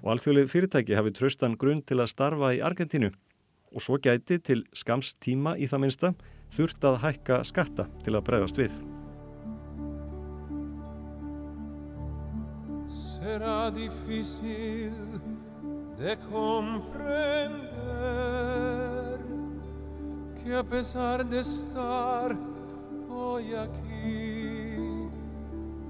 og 0.02 0.16
alþjóðlega 0.16 0.50
fyrirtæki 0.50 0.98
hafi 0.98 1.14
tröstan 1.14 1.54
grunn 1.56 1.84
til 1.86 2.00
að 2.02 2.10
starfa 2.12 2.52
í 2.58 2.60
Argentínu. 2.60 3.12
Og 3.70 3.86
svo 3.86 4.00
gæti 4.02 4.40
til 4.42 4.66
skams 4.74 5.14
tíma 5.22 5.54
í 5.56 5.70
það 5.70 5.84
minsta 5.86 6.12
þurft 6.58 6.90
að 6.90 7.00
hækka 7.06 7.42
skatta 7.46 7.88
til 8.04 8.18
að 8.18 8.26
breyðast 8.28 8.60
við. 8.60 8.95
Será 13.26 13.70
difícil 13.70 14.92
de 15.98 16.16
comprender 16.30 17.58
que 20.38 20.54
a 20.54 20.62
pesar 20.62 21.24
de 21.26 21.40
estar 21.40 22.36
hoy 23.10 23.52
aquí 23.54 25.08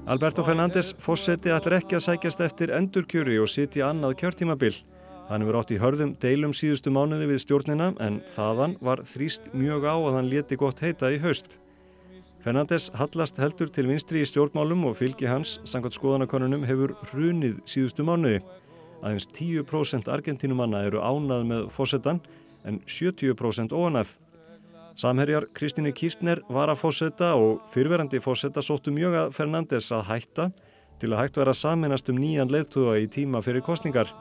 Alberto 0.06 0.42
Fernández 0.44 0.94
fósetti 0.96 1.50
allir 1.52 1.76
ekki 1.76 1.98
að 1.98 2.06
sækjast 2.06 2.40
eftir 2.46 2.72
endurkjöri 2.72 3.36
og 3.42 3.50
sitja 3.50 3.90
annað 3.90 4.16
kjörtímabil. 4.22 4.76
Hann 5.28 5.42
hefur 5.42 5.58
átt 5.60 5.74
í 5.74 5.80
hörðum 5.82 6.14
deilum 6.22 6.54
síðustu 6.54 6.94
mánuði 6.94 7.26
við 7.32 7.42
stjórnina 7.42 7.90
en 8.00 8.22
þaðan 8.32 8.78
var 8.80 9.02
þrýst 9.02 9.50
mjög 9.52 9.82
á 9.90 9.96
að 9.98 10.14
hann 10.20 10.30
leti 10.30 10.56
gott 10.56 10.80
heita 10.80 11.10
í 11.10 11.18
haust. 11.20 11.58
Fernandes 12.46 12.92
hallast 12.94 13.40
heldur 13.42 13.66
til 13.74 13.88
vinstri 13.90 14.20
í 14.22 14.26
stjórnmálum 14.30 14.84
og 14.86 14.92
fylgi 14.94 15.26
hans, 15.26 15.56
sangkvæmt 15.66 15.96
skoðanakonunum, 15.96 16.62
hefur 16.62 16.92
hrunið 17.08 17.56
síðustu 17.66 18.04
mánuði. 18.06 18.36
Aðeins 19.00 19.24
10% 19.34 20.06
argentínumanna 20.14 20.84
eru 20.86 21.00
ánað 21.02 21.40
með 21.48 21.64
fósettan 21.74 22.20
en 22.62 22.76
70% 22.86 23.74
óanað. 23.74 24.12
Samherjar 24.94 25.48
Kristíni 25.58 25.90
Kirchner 25.90 26.38
var 26.46 26.70
að 26.70 26.84
fósetta 26.84 27.32
og 27.34 27.64
fyrverandi 27.74 28.20
fósetta 28.22 28.62
sóttu 28.62 28.94
mjög 28.94 29.16
að 29.24 29.34
Fernandes 29.34 29.90
að 29.90 30.04
hætta 30.12 30.46
til 31.02 31.10
að 31.10 31.24
hægt 31.24 31.40
vera 31.42 31.54
saminast 31.54 32.12
um 32.14 32.20
nýjan 32.22 32.54
leðtuga 32.54 32.94
í 33.02 33.08
tíma 33.10 33.40
fyrir 33.42 33.66
kostningar. 33.66 34.12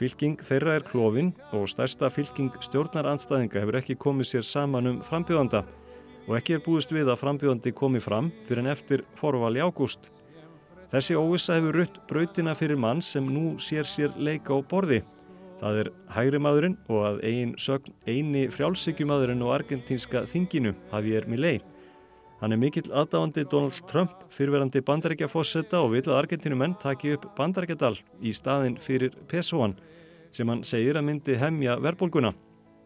Fylking 0.00 0.40
þeirra 0.40 0.78
er 0.78 0.88
klófin 0.88 1.34
og 1.52 1.68
stærsta 1.68 2.08
fylking 2.08 2.56
stjórnaranstæðinga 2.64 3.60
hefur 3.60 3.78
ekki 3.82 3.98
komið 4.00 4.30
sér 4.32 4.48
saman 4.56 4.88
um 4.94 5.04
frambjóðanda 5.04 5.66
og 6.28 6.36
ekki 6.36 6.58
er 6.58 6.62
búist 6.64 6.92
við 6.92 7.08
að 7.08 7.22
frambjóðandi 7.22 7.72
komi 7.76 8.00
fram 8.04 8.28
fyrir 8.46 8.62
en 8.62 8.72
eftir 8.74 9.04
forval 9.16 9.56
í 9.56 9.64
ágúst. 9.64 10.10
Þessi 10.92 11.16
óvissa 11.16 11.56
hefur 11.56 11.80
rutt 11.80 11.96
brautina 12.08 12.54
fyrir 12.56 12.78
mann 12.80 13.00
sem 13.04 13.24
nú 13.24 13.56
sér 13.60 13.88
sér 13.88 14.12
leika 14.16 14.56
á 14.56 14.60
borði. 14.60 15.02
Það 15.58 15.80
er 15.82 15.90
hægri 16.14 16.38
maðurinn 16.40 16.76
og 16.88 17.02
að 17.04 17.18
ein 17.26 17.56
sögn 17.58 17.96
eini 18.06 18.46
frjálsíkjumadurinn 18.52 19.42
og 19.42 19.56
argentínska 19.56 20.22
þinginu, 20.30 20.74
Javier 20.92 21.26
Milei. 21.28 21.58
Hann 22.38 22.54
er 22.54 22.60
mikill 22.62 22.86
aðdáandi 22.94 23.42
Donald 23.50 23.80
Trump, 23.90 24.12
fyrverandi 24.30 24.80
bandarækjafósetta 24.86 25.80
og 25.82 25.96
vil 25.96 26.04
að 26.06 26.20
argentínumenn 26.20 26.76
taki 26.78 27.16
upp 27.16 27.26
bandarækjadal 27.36 27.96
í 28.22 28.32
staðin 28.36 28.78
fyrir 28.78 29.16
pesoan 29.28 29.74
sem 30.30 30.48
hann 30.48 30.62
segir 30.62 31.00
að 31.00 31.08
myndi 31.08 31.34
hemja 31.40 31.80
verðbólguna. 31.82 32.32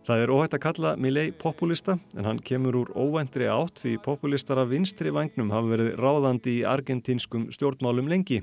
Það 0.03 0.21
er 0.25 0.31
óhægt 0.35 0.55
að 0.57 0.63
kalla 0.65 0.91
Milei 0.99 1.29
populista 1.31 1.95
en 2.19 2.27
hann 2.27 2.41
kemur 2.43 2.75
úr 2.81 2.89
óvendri 2.99 3.47
átt 3.47 3.85
því 3.85 3.93
populistar 4.03 4.59
af 4.59 4.73
vinstri 4.73 5.13
vagnum 5.15 5.53
hafa 5.55 5.71
verið 5.71 5.93
ráðandi 6.01 6.57
í 6.59 6.65
argentínskum 6.67 7.45
stjórnmálum 7.55 8.11
lengi. 8.11 8.41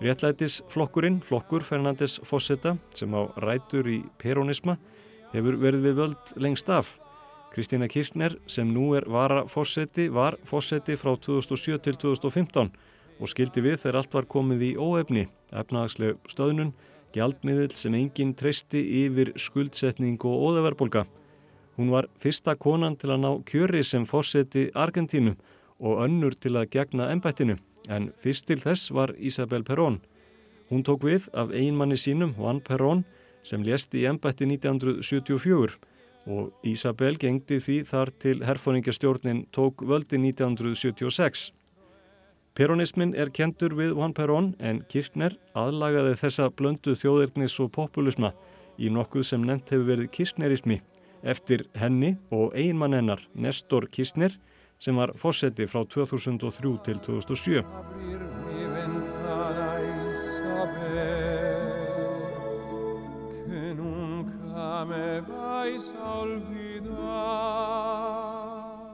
Réttlætisflokkurinn, 0.00 1.18
flokkur 1.28 1.66
Fernandes 1.66 2.16
Fossetta 2.24 2.78
sem 2.96 3.12
á 3.12 3.28
rætur 3.44 3.84
í 3.84 3.98
peronisma 4.16 4.78
hefur 5.34 5.60
verið 5.60 5.84
við 5.90 6.00
völd 6.00 6.32
lengst 6.40 6.72
af. 6.72 6.94
Kristina 7.52 7.88
Kirchner 7.88 8.38
sem 8.48 8.72
nú 8.72 8.94
er 8.96 9.04
vara 9.12 9.44
Fossetti 9.44 10.08
var 10.08 10.38
Fossetti 10.48 10.96
frá 10.96 11.12
2007 11.20 11.82
til 11.84 12.00
2015 12.00 12.72
og 13.18 13.28
skildi 13.28 13.60
við 13.60 13.82
þegar 13.82 14.00
allt 14.00 14.14
var 14.14 14.28
komið 14.30 14.64
í 14.70 14.76
óefni, 14.80 15.28
efnahagsleg 15.52 16.16
stöðnun, 16.32 16.72
gjaldmiðil 17.14 17.74
sem 17.76 17.94
enginn 17.94 18.34
treysti 18.36 18.82
yfir 19.04 19.32
skuldsetning 19.36 20.18
og 20.24 20.48
óðaverbolga. 20.48 21.06
Hún 21.78 21.92
var 21.94 22.08
fyrsta 22.18 22.56
konan 22.58 22.96
til 22.98 23.12
að 23.14 23.22
ná 23.22 23.30
kjöri 23.46 23.84
sem 23.86 24.06
Fossetti 24.06 24.68
Argentínu 24.74 25.36
og 25.78 26.00
önnur 26.04 26.34
til 26.34 26.56
að 26.58 26.70
gegna 26.74 27.10
ennbættinu 27.12 27.58
en 27.88 28.10
fyrst 28.20 28.48
til 28.48 28.60
þess 28.60 28.90
var 28.92 29.14
Isabel 29.16 29.64
Perón. 29.64 30.00
Hún 30.68 30.84
tók 30.84 31.06
við 31.06 31.28
af 31.32 31.52
einmanni 31.54 31.96
sínum, 31.96 32.34
Juan 32.36 32.60
Perón, 32.60 33.04
sem 33.42 33.62
lést 33.64 33.94
í 33.94 34.04
ennbætti 34.08 34.44
1974 34.44 35.78
og 36.28 36.52
Ísabel 36.66 37.16
gengdi 37.16 37.56
því 37.62 37.78
þar 37.88 38.12
til 38.20 38.42
herfóringastjórnin 38.44 39.46
tók 39.54 39.80
völdi 39.86 40.18
1976. 40.20 41.52
Peronismin 42.58 43.12
er 43.14 43.28
kentur 43.30 43.70
við 43.78 43.92
Juan 43.94 44.10
Perón 44.10 44.48
en 44.58 44.80
Kirchner 44.90 45.36
aðlagaði 45.54 46.16
þessa 46.18 46.48
blöndu 46.50 46.96
þjóðirnis 46.98 47.54
og 47.62 47.68
populisma 47.76 48.32
í 48.74 48.90
nokkuð 48.90 49.28
sem 49.28 49.44
nefnt 49.46 49.70
hefur 49.70 49.86
verið 49.92 50.08
kirchnerismi 50.16 50.80
eftir 51.22 51.68
henni 51.78 52.16
og 52.34 52.50
einmann 52.58 52.98
hennar 52.98 53.22
Nestor 53.38 53.86
Kirchner 53.86 54.34
sem 54.82 54.98
var 54.98 55.14
fósetti 55.14 55.70
frá 55.70 55.86
2003 55.86 56.74
til 56.82 56.98
2007. 57.06 57.62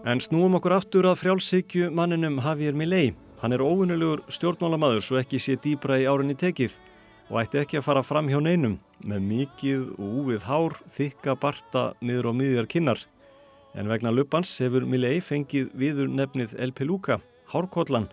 En 0.04 0.20
snúum 0.20 0.60
okkur 0.60 0.82
aftur 0.82 1.08
að 1.08 1.22
frjálsíkju 1.24 1.88
manninum 1.96 2.42
Javier 2.44 2.76
Milei. 2.76 3.14
Hann 3.44 3.52
er 3.52 3.60
óvinulegur 3.60 4.22
stjórnmálamadur 4.32 5.02
svo 5.04 5.18
ekki 5.20 5.36
sé 5.36 5.58
dýbra 5.60 5.98
í 6.00 6.06
árinni 6.08 6.32
tekið 6.32 6.78
og 7.28 7.42
ætti 7.42 7.58
ekki 7.60 7.76
að 7.76 7.82
fara 7.84 8.00
fram 8.00 8.30
hjá 8.32 8.38
neinum 8.40 8.78
með 9.04 9.26
mikið 9.28 9.82
og 9.98 10.14
úvið 10.22 10.46
hár, 10.48 10.76
þykka 10.88 11.34
barta 11.42 11.82
niður 12.00 12.30
á 12.30 12.38
miðjar 12.38 12.68
kinnar. 12.72 13.02
En 13.76 13.90
vegna 13.92 14.14
luppans 14.16 14.48
hefur 14.64 14.86
Milei 14.88 15.18
fengið 15.20 15.74
viður 15.76 16.08
nefnið 16.08 16.54
El 16.56 16.72
Peluca, 16.72 17.18
hárkollan, 17.52 18.06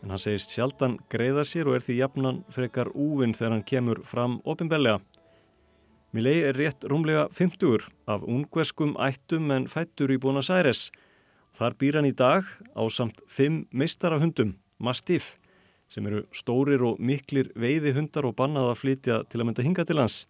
en 0.00 0.14
hann 0.14 0.22
segist 0.24 0.56
sjaldan 0.56 0.96
greiða 1.12 1.44
sér 1.44 1.68
og 1.68 1.76
er 1.76 1.84
því 1.84 1.98
jafnan 1.98 2.40
frekar 2.48 2.88
úvinn 2.96 3.36
þegar 3.36 3.56
hann 3.58 3.68
kemur 3.68 4.00
fram 4.08 4.40
ofinbellega. 4.48 5.02
Milei 6.16 6.38
er 6.40 6.56
rétt 6.56 6.88
rúmlega 6.88 7.28
50 7.36 7.84
af 8.08 8.24
ungverskum 8.24 8.96
ættum 8.96 9.52
en 9.52 9.68
fættur 9.68 10.08
í 10.08 10.16
Buenos 10.16 10.48
Aires. 10.48 10.88
Þar 11.52 11.76
býr 11.76 12.00
hann 12.00 12.08
í 12.08 12.16
dag 12.16 12.48
á 12.72 12.82
samt 12.88 13.20
fimm 13.28 13.66
meistarahundum, 13.76 14.56
Mastiff, 14.80 15.36
sem 15.90 16.06
eru 16.06 16.24
stórir 16.34 16.82
og 16.86 17.00
miklir 17.02 17.50
veiði 17.58 17.92
hundar 17.96 18.28
og 18.28 18.36
bannað 18.38 18.72
að 18.72 18.80
flytja 18.82 19.20
til 19.28 19.40
að 19.40 19.48
mynda 19.48 19.66
hinga 19.66 19.84
til 19.86 19.98
hans. 20.00 20.24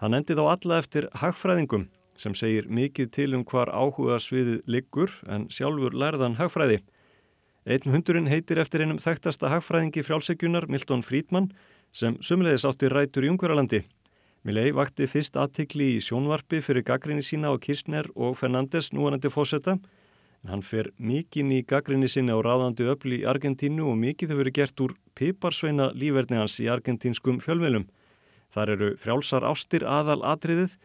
Hann 0.00 0.16
endi 0.16 0.36
þá 0.36 0.44
alla 0.46 0.80
eftir 0.82 1.08
hagfræðingum 1.20 1.88
sem 2.20 2.34
segir 2.38 2.68
mikið 2.70 3.10
til 3.14 3.30
um 3.34 3.44
hvar 3.48 3.72
áhuga 3.74 4.20
sviðið 4.22 4.60
liggur 4.70 5.10
en 5.26 5.48
sjálfur 5.50 5.96
lærðan 5.98 6.38
hagfræði. 6.38 6.82
Einn 7.64 7.90
hundurinn 7.90 8.28
heitir 8.28 8.60
eftir 8.60 8.84
einum 8.84 9.00
þekktasta 9.00 9.50
hagfræðingi 9.50 10.04
frjálsegjunar 10.04 10.68
Milton 10.70 11.02
Friedman 11.02 11.50
sem 11.94 12.18
sumleðis 12.20 12.66
átti 12.68 12.90
rætur 12.92 13.24
í 13.24 13.32
Ungveralandi. 13.32 13.82
Milley 14.44 14.74
vakti 14.76 15.08
fyrst 15.08 15.38
aðtikli 15.40 15.94
í 15.96 16.00
sjónvarpi 16.04 16.60
fyrir 16.60 16.84
gaggrinni 16.84 17.24
sína 17.24 17.48
á 17.48 17.56
Kirchner 17.56 18.10
og 18.12 18.36
Fernandes 18.36 18.92
núanandi 18.92 19.30
fósetta 19.32 19.78
en 19.78 19.86
hann 20.50 20.62
fer 20.62 20.90
mikinn 20.98 21.52
í 21.54 21.62
gaggrinni 21.64 22.08
sinni 22.10 22.34
á 22.34 22.38
ráðandi 22.44 22.86
öfli 22.90 23.22
í 23.22 23.28
Argentínu 23.28 23.86
og 23.88 23.98
mikið 24.00 24.32
hefur 24.32 24.42
verið 24.42 24.56
gert 24.58 24.82
úr 24.84 24.96
piparsveina 25.16 25.90
lífverðni 25.96 26.40
hans 26.40 26.58
í 26.60 26.68
argentínskum 26.68 27.40
fjölmjölum. 27.44 27.86
Þar 28.54 28.74
eru 28.76 28.90
frjálsar 29.00 29.46
ástir 29.48 29.86
aðal 29.88 30.20
atriðið 30.22 30.76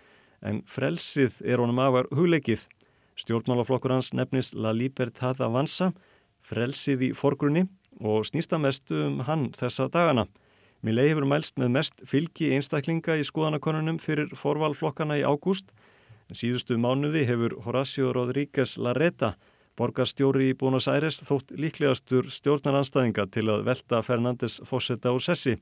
en 0.41 0.61
frelsið 0.69 1.41
er 1.43 1.61
honum 1.61 1.81
afar 1.83 2.07
hugleikið. 2.15 2.63
Stjórnmálaflokkur 3.19 3.93
hans 3.97 4.13
nefnist 4.15 4.55
La 4.55 4.71
Libertad 4.71 5.41
Avanza, 5.43 5.91
frelsið 6.39 7.09
í 7.09 7.13
forgrunni 7.17 7.65
og 7.99 8.23
snýsta 8.29 8.57
mestu 8.61 8.95
um 9.09 9.19
hann 9.27 9.49
þessa 9.57 9.89
dagana. 9.91 10.25
Milley 10.81 11.11
hefur 11.11 11.27
mælst 11.27 11.57
með 11.59 11.73
mest 11.75 12.01
fylgi 12.07 12.53
einstaklinga 12.55 13.17
í 13.19 13.25
skoðanakonunum 13.27 13.99
fyrir 13.99 14.31
forvalflokkana 14.39 15.19
í 15.19 15.25
ágúst. 15.27 15.73
Síðustu 16.31 16.77
mánuði 16.79 17.25
hefur 17.27 17.57
Horacio 17.65 18.13
Rodríguez 18.15 18.77
Larreta, 18.79 19.33
borgarstjóri 19.79 20.51
í 20.51 20.57
Buenos 20.59 20.89
Aires, 20.91 21.21
þótt 21.23 21.55
líklegastur 21.55 22.27
stjórnaranstæðinga 22.35 23.25
til 23.31 23.47
að 23.49 23.63
velta 23.71 24.03
Fernandes 24.03 24.59
fósetta 24.67 25.15
úr 25.15 25.23
sessi. 25.23 25.55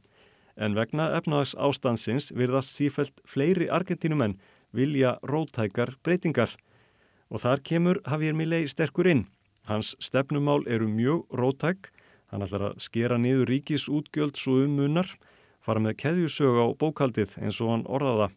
En 0.57 0.73
vegna 0.73 1.11
efnags 1.15 1.53
ástandsins 1.53 2.33
virðast 2.33 2.73
sífælt 2.75 3.21
fleiri 3.29 3.69
argentínumenn 3.69 4.39
vilja 4.73 5.19
rótækar 5.21 5.93
breytingar. 6.03 6.49
Og 7.29 7.45
þar 7.45 7.61
kemur 7.61 8.01
Javier 8.03 8.33
Milley 8.33 8.65
sterkur 8.67 9.07
inn. 9.13 9.27
Hans 9.69 9.93
stefnumál 10.01 10.65
eru 10.65 10.89
mjög 10.89 11.29
rótæk 11.31 11.91
Hann 12.31 12.43
ætlar 12.43 12.65
að 12.69 12.81
skera 12.83 13.17
niður 13.19 13.47
ríkis 13.47 13.87
útgjöld 13.87 14.35
svo 14.35 14.57
um 14.65 14.73
munnar, 14.75 15.07
fara 15.63 15.79
með 15.83 15.95
keðjusög 16.01 16.59
á 16.59 16.65
bókaldið 16.75 17.37
eins 17.39 17.59
og 17.63 17.71
hann 17.71 17.85
orðaða 17.87 18.27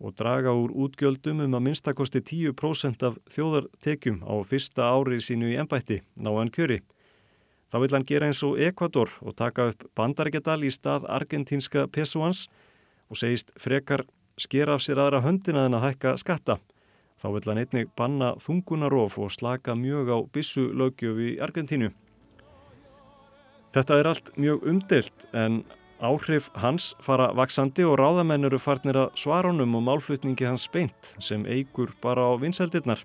og 0.00 0.16
draga 0.18 0.52
úr 0.54 0.72
útgjöldum 0.74 1.44
um 1.44 1.54
að 1.54 1.64
minnstakosti 1.68 2.20
10% 2.20 3.06
af 3.06 3.18
þjóðartekjum 3.34 4.24
á 4.26 4.34
fyrsta 4.48 4.88
ári 4.90 5.20
sínu 5.22 5.52
í 5.52 5.58
ennbætti, 5.60 6.02
náðan 6.16 6.52
kjöri. 6.54 6.80
Þá 7.70 7.80
vil 7.82 7.94
hann 7.94 8.06
gera 8.06 8.26
eins 8.30 8.42
og 8.46 8.58
Ekvator 8.60 9.10
og 9.22 9.36
taka 9.38 9.70
upp 9.72 9.86
bandarækjadal 9.98 10.62
í 10.66 10.70
stað 10.70 11.08
argentínska 11.10 11.88
pesoans 11.90 12.46
og 13.10 13.18
segist 13.18 13.50
frekar 13.58 14.04
skera 14.38 14.76
af 14.76 14.82
sér 14.82 15.00
aðra 15.02 15.22
höndina 15.24 15.66
en 15.66 15.76
að 15.78 15.88
hækka 15.88 16.16
skatta. 16.22 16.58
Þá 17.18 17.26
vil 17.34 17.48
hann 17.48 17.60
einnig 17.62 17.90
banna 17.96 18.32
þungunarof 18.42 19.18
og 19.22 19.32
slaka 19.32 19.74
mjög 19.78 20.10
á 20.10 20.18
bissu 20.34 20.68
lögjöfu 20.74 21.30
í 21.34 21.36
Argentínu. 21.42 21.92
Þetta 23.74 23.98
er 23.98 24.10
allt 24.10 24.30
mjög 24.38 24.66
umdelt 24.70 25.26
en 25.34 25.62
áhrif 26.04 26.50
hans 26.60 26.92
fara 27.02 27.30
vaksandi 27.36 27.86
og 27.88 27.96
ráðamenn 28.00 28.46
eru 28.48 28.60
farnir 28.60 28.98
að 29.00 29.14
svarunum 29.18 29.76
og 29.78 29.84
málflutningi 29.86 30.46
hans 30.46 30.66
beint 30.68 31.14
sem 31.18 31.46
eigur 31.46 31.94
bara 32.04 32.28
á 32.28 32.32
vinsældirnar. 32.40 33.00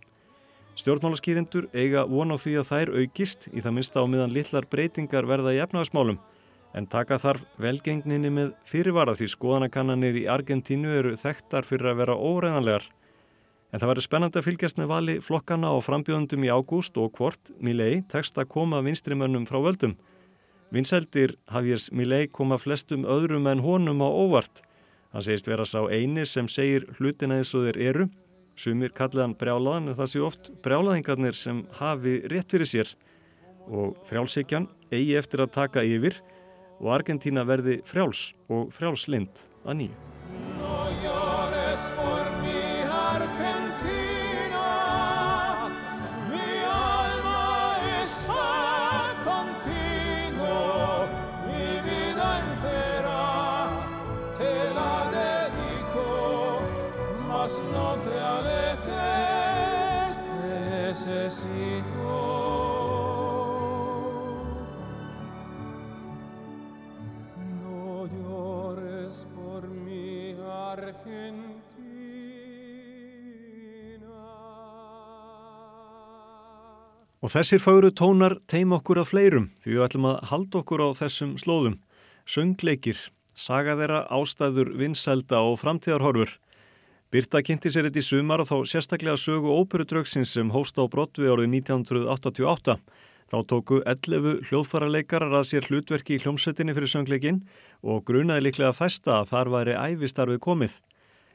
Stjórnmálaskýrindur 0.79 1.69
eiga 1.73 2.05
von 2.07 2.31
á 2.31 2.37
því 2.39 2.59
að 2.59 2.69
þær 2.69 2.91
aukist 2.99 3.47
í 3.51 3.63
það 3.63 3.75
minsta 3.77 4.03
á 4.03 4.05
miðan 4.07 4.35
lillar 4.35 4.67
breytingar 4.69 5.27
verða 5.27 5.55
í 5.55 5.63
efnagasmálum 5.63 6.19
en 6.77 6.87
taka 6.87 7.17
þarf 7.21 7.45
velgengninni 7.61 8.29
með 8.33 8.53
fyrirvara 8.67 9.15
því 9.17 9.27
skoðanakannanir 9.33 10.19
í 10.21 10.27
Argentínu 10.29 10.91
eru 10.99 11.15
þekktar 11.17 11.65
fyrir 11.65 11.91
að 11.93 12.01
vera 12.03 12.17
óreðanlegar. 12.17 12.85
En 13.73 13.81
það 13.81 13.91
verður 13.91 14.05
spennandi 14.05 14.39
að 14.41 14.47
fylgjast 14.47 14.79
með 14.81 14.91
vali 14.91 15.15
flokkana 15.21 15.73
og 15.77 15.83
frambjöðundum 15.85 16.45
í 16.45 16.53
ágúst 16.53 16.97
og 16.97 17.11
hvort 17.17 17.51
Milei 17.61 18.01
tekst 18.09 18.37
að 18.41 18.49
koma 18.53 18.81
vinstrimönnum 18.85 19.45
frá 19.49 19.59
völdum. 19.61 19.97
Vinseldir 20.69 21.33
Javiers 21.49 21.89
Milei 21.91 22.27
koma 22.29 22.59
flestum 22.61 23.05
öðrum 23.09 23.47
en 23.49 23.63
honum 23.65 24.03
á 24.05 24.09
óvart. 24.09 24.61
Hann 25.09 25.25
segist 25.25 25.49
vera 25.49 25.65
sá 25.65 25.81
eini 25.89 26.25
sem 26.29 26.47
segir 26.47 26.85
hlutina 26.99 27.39
eins 27.39 27.55
og 27.57 27.65
þeir 27.65 27.79
eru. 27.89 28.09
Sumir 28.59 28.93
kalliðan 28.93 29.33
brjálaðan 29.39 29.89
en 29.89 29.97
það 29.97 30.11
sé 30.11 30.21
oft 30.21 30.51
brjálaðingarnir 30.65 31.37
sem 31.37 31.63
hafi 31.79 32.19
rétt 32.29 32.53
fyrir 32.53 32.69
sér. 32.69 32.93
Og 33.65 33.97
frjálsíkjan 34.09 34.69
eigi 34.93 35.17
eftir 35.17 35.45
að 35.45 35.55
taka 35.57 35.85
yfir 35.85 36.21
og 36.79 36.93
Argentína 36.99 37.47
verði 37.49 37.81
frjáls 37.89 38.29
og 38.51 38.69
frjálslind 38.75 39.47
að 39.65 39.83
nýju. 39.83 40.18
Og 77.19 77.33
þessir 77.33 77.59
fagru 77.59 77.89
tónar 77.91 78.37
teim 78.47 78.71
okkur 78.71 79.01
að 79.01 79.09
fleirum 79.09 79.47
því 79.59 79.73
við 79.73 79.81
ætlum 79.83 80.05
að 80.07 80.19
halda 80.29 80.59
okkur 80.61 80.83
á 80.87 80.89
þessum 80.95 81.33
slóðum. 81.41 81.75
Söngleikir, 82.23 82.99
saga 83.35 83.75
þeirra 83.75 84.05
ástæður, 84.07 84.71
vinsælda 84.79 85.41
og 85.43 85.59
framtíðarhorfur. 85.59 86.31
Birta 87.11 87.41
kynnti 87.43 87.73
sér 87.73 87.89
þetta 87.89 87.99
í 87.99 88.05
sumar 88.05 88.43
og 88.43 88.47
þá 88.47 88.57
sérstaklega 88.71 89.19
sögu 89.19 89.51
óperudraugsins 89.51 90.31
sem 90.37 90.51
hósta 90.53 90.85
á 90.85 90.87
brotvi 90.87 91.27
árið 91.27 91.51
1988. 91.59 92.77
Þá 93.29 93.37
tóku 93.51 93.81
11 93.83 94.47
hljóðfaraleikarar 94.47 95.35
að 95.41 95.47
sér 95.51 95.67
hlutverki 95.67 96.15
í 96.15 96.23
hljómsettinni 96.23 96.73
fyrir 96.77 96.93
söngleikin 96.93 97.43
og 97.83 98.05
grunaði 98.07 98.47
líklega 98.47 98.71
fæsta 98.77 99.19
að 99.19 99.33
þar 99.33 99.51
væri 99.57 99.75
æfistarfið 99.75 100.39
komið. 100.45 100.79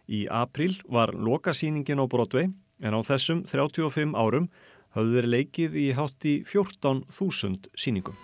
Í 0.08 0.24
april 0.32 0.78
var 0.88 1.12
lokasýningin 1.12 2.00
á 2.00 2.08
brotvi 2.08 2.48
en 2.80 2.96
á 2.96 3.00
þessum 3.04 3.44
35 3.46 4.16
árum 4.16 4.48
höfðu 4.94 5.20
þeir 5.20 5.30
leikið 5.36 5.78
í 5.82 5.86
hátt 5.98 6.26
í 6.30 6.34
14.000 6.48 7.70
síningum. 7.78 8.18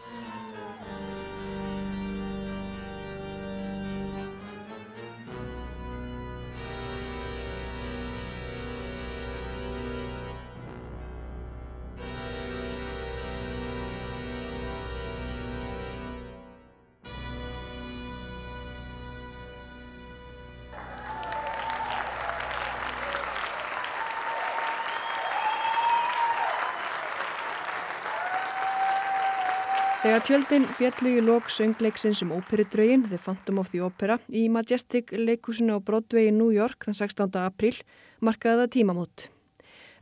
Þegar 30.11 30.27
tjöldin 30.27 30.65
fjallu 30.75 31.11
í 31.15 31.21
lok 31.23 31.47
söngleiksins 31.55 32.19
um 32.25 32.33
óperudraugin 32.35 33.05
The 33.07 33.19
Phantom 33.23 33.61
of 33.63 33.71
the 33.71 33.79
Opera 33.87 34.19
í 34.27 34.51
Majestic 34.51 35.15
leikúsinu 35.15 35.79
á 35.79 35.81
Broadway 35.87 36.27
í 36.27 36.35
New 36.35 36.51
York 36.51 36.83
þann 36.83 36.99
16. 36.99 37.31
apríl 37.39 37.79
markaði 38.19 38.59
það 38.59 38.75
tímamót. 38.75 39.31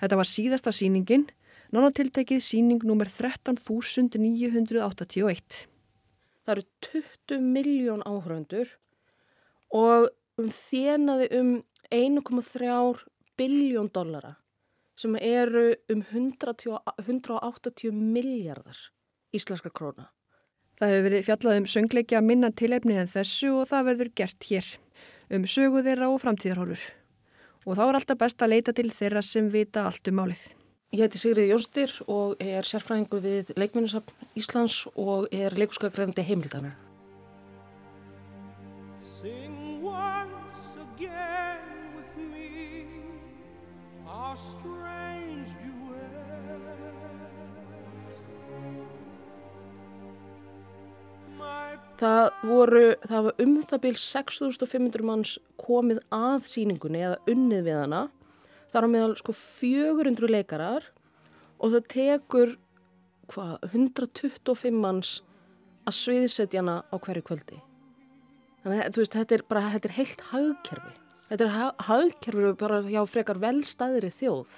Þetta 0.00 0.16
var 0.22 0.28
síðasta 0.32 0.72
síningin, 0.72 1.28
nánatiltekið 1.76 2.40
síning 2.40 2.80
nr. 2.88 3.04
13.981. 3.04 5.68
Það 6.40 6.56
eru 6.56 6.64
20 6.88 7.44
miljón 7.52 8.00
áhöröndur 8.08 8.80
og 9.76 10.08
um 10.40 10.48
þjenaði 10.48 11.28
um 11.36 11.60
1,3 11.92 12.96
biljón 13.36 13.92
dollara 13.92 14.40
sem 14.96 15.12
eru 15.20 15.76
um 15.92 16.00
180, 16.00 16.80
180 16.96 17.92
miljardar 17.92 18.88
íslenskar 19.34 19.74
króna. 19.74 20.08
Það 20.78 20.92
hefur 20.92 21.06
verið 21.08 21.24
fjallað 21.26 21.58
um 21.58 21.66
söngleikja 21.66 22.20
minna 22.22 22.52
tilefni 22.54 23.00
en 23.00 23.10
þessu 23.10 23.50
og 23.58 23.66
það 23.70 23.88
verður 23.90 24.10
gert 24.20 24.46
hér, 24.46 24.68
um 25.34 25.46
sögu 25.50 25.82
þeirra 25.82 26.10
og 26.12 26.20
framtíðarhólur. 26.22 26.84
Og 27.66 27.74
þá 27.74 27.82
er 27.88 27.98
alltaf 27.98 28.20
best 28.20 28.44
að 28.44 28.52
leita 28.54 28.74
til 28.76 28.88
þeirra 28.94 29.22
sem 29.26 29.50
vita 29.50 29.88
allt 29.88 30.08
um 30.08 30.20
málið. 30.20 30.44
Ég 30.94 31.02
heiti 31.04 31.20
Sigrið 31.20 31.50
Jónsdyr 31.50 31.90
og 32.08 32.38
er 32.40 32.64
sérfræðingu 32.64 33.18
við 33.20 33.50
Leikminnisafn 33.60 34.30
Íslands 34.38 34.86
og 34.94 35.26
er 35.34 35.52
leikuskagræðandi 35.58 36.24
heimildanar. 36.24 36.78
Sing 39.02 39.82
once 39.82 40.78
again 40.94 41.92
with 41.98 42.16
me 42.16 42.86
our 44.06 44.36
Það 51.98 52.28
voru, 52.46 52.82
það 53.10 53.24
var 53.26 53.40
um 53.42 53.54
það 53.66 53.80
byrj 53.82 53.96
6500 54.04 55.02
manns 55.06 55.32
komið 55.58 55.98
að 56.14 56.44
síningunni 56.46 57.00
eða 57.02 57.18
unnið 57.32 57.62
við 57.66 57.78
hana. 57.80 58.02
Það 58.70 58.84
á 58.86 58.88
meðal 58.92 59.16
sko 59.18 59.32
400 59.34 60.30
leikarar 60.30 60.86
og 61.58 61.72
það 61.74 61.88
tekur 61.94 62.52
hvað, 63.32 63.54
125 63.72 64.78
manns 64.78 65.10
að 65.88 65.94
sviðsetja 65.98 66.62
hana 66.62 66.76
á 66.86 66.94
hverju 67.02 67.22
kvöldi. 67.26 67.58
Þannig 68.62 68.80
að 68.84 68.96
veist, 69.00 69.14
þetta 69.18 69.34
er 69.34 69.42
bara, 69.50 69.72
þetta 69.74 69.88
er 69.90 69.96
heilt 69.98 70.20
hagkerfi. 70.30 70.94
Þetta 71.32 71.42
er 71.44 71.52
hagkerfi 71.88 72.54
bara 72.62 72.78
hjá 72.86 73.02
frekar 73.10 73.38
velstæðri 73.42 74.10
þjóð. 74.14 74.52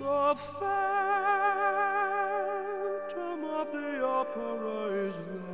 The 0.00 0.32
phantom 0.48 0.80
of 3.44 3.68
the 3.68 4.00
opera 4.00 4.88
is 5.04 5.16
there 5.28 5.49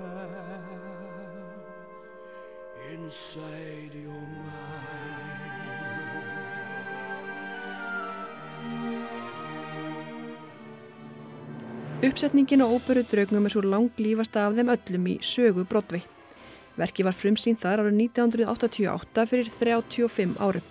inside 2.95 3.95
your 3.95 4.27
Uppsetningin 12.05 12.61
á 12.61 12.69
óperu 12.69 13.03
draugum 13.09 13.47
er 13.49 13.53
svo 13.55 13.63
langlífasta 13.65 14.43
af 14.45 14.53
þeim 14.59 14.69
öllum 14.75 15.07
í 15.09 15.15
sögu 15.25 15.65
Brodvei. 15.65 16.03
Verki 16.77 17.07
var 17.07 17.17
frumsýn 17.17 17.57
þar 17.57 17.87
árið 17.87 17.97
1988 18.03 19.25
fyrir 19.31 19.49
35 19.49 20.37
árum. 20.37 20.67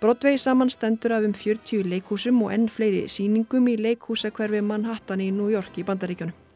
Brodvei 0.00 0.36
samanstendur 0.36 1.16
af 1.16 1.24
um 1.24 1.32
40 1.32 1.88
leikhúsum 1.88 2.44
og 2.44 2.52
enn 2.52 2.68
fleiri 2.68 3.06
síningum 3.08 3.72
í 3.72 3.80
leikhúsakverfi 3.80 4.60
Manhattan 4.60 5.24
í 5.24 5.32
New 5.32 5.48
York 5.48 5.80
í 5.80 5.88
Bandaríkjónum. 5.88 6.49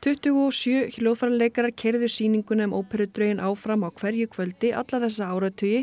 27 0.00 0.94
hljóðfærarleikarar 0.96 1.74
kerðu 1.76 2.06
síninguna 2.08 2.64
um 2.64 2.72
óperudraugin 2.78 3.42
áfram 3.44 3.82
á 3.84 3.92
hverju 3.92 4.30
kvöldi 4.32 4.70
alla 4.72 5.00
þessa 5.02 5.26
áratugi 5.28 5.82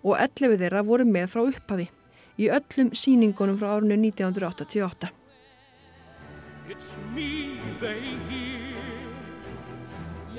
og 0.00 0.14
11 0.16 0.56
þeirra 0.62 0.80
voru 0.88 1.04
með 1.04 1.26
frá 1.34 1.42
upphafi 1.44 1.90
í 2.40 2.48
öllum 2.48 2.94
síningunum 2.96 3.58
frá 3.60 3.74
árinu 3.76 3.98
1988. 4.00 5.12
It's 6.70 6.96
me 7.12 7.60
they 7.80 8.00
hear, 8.28 8.80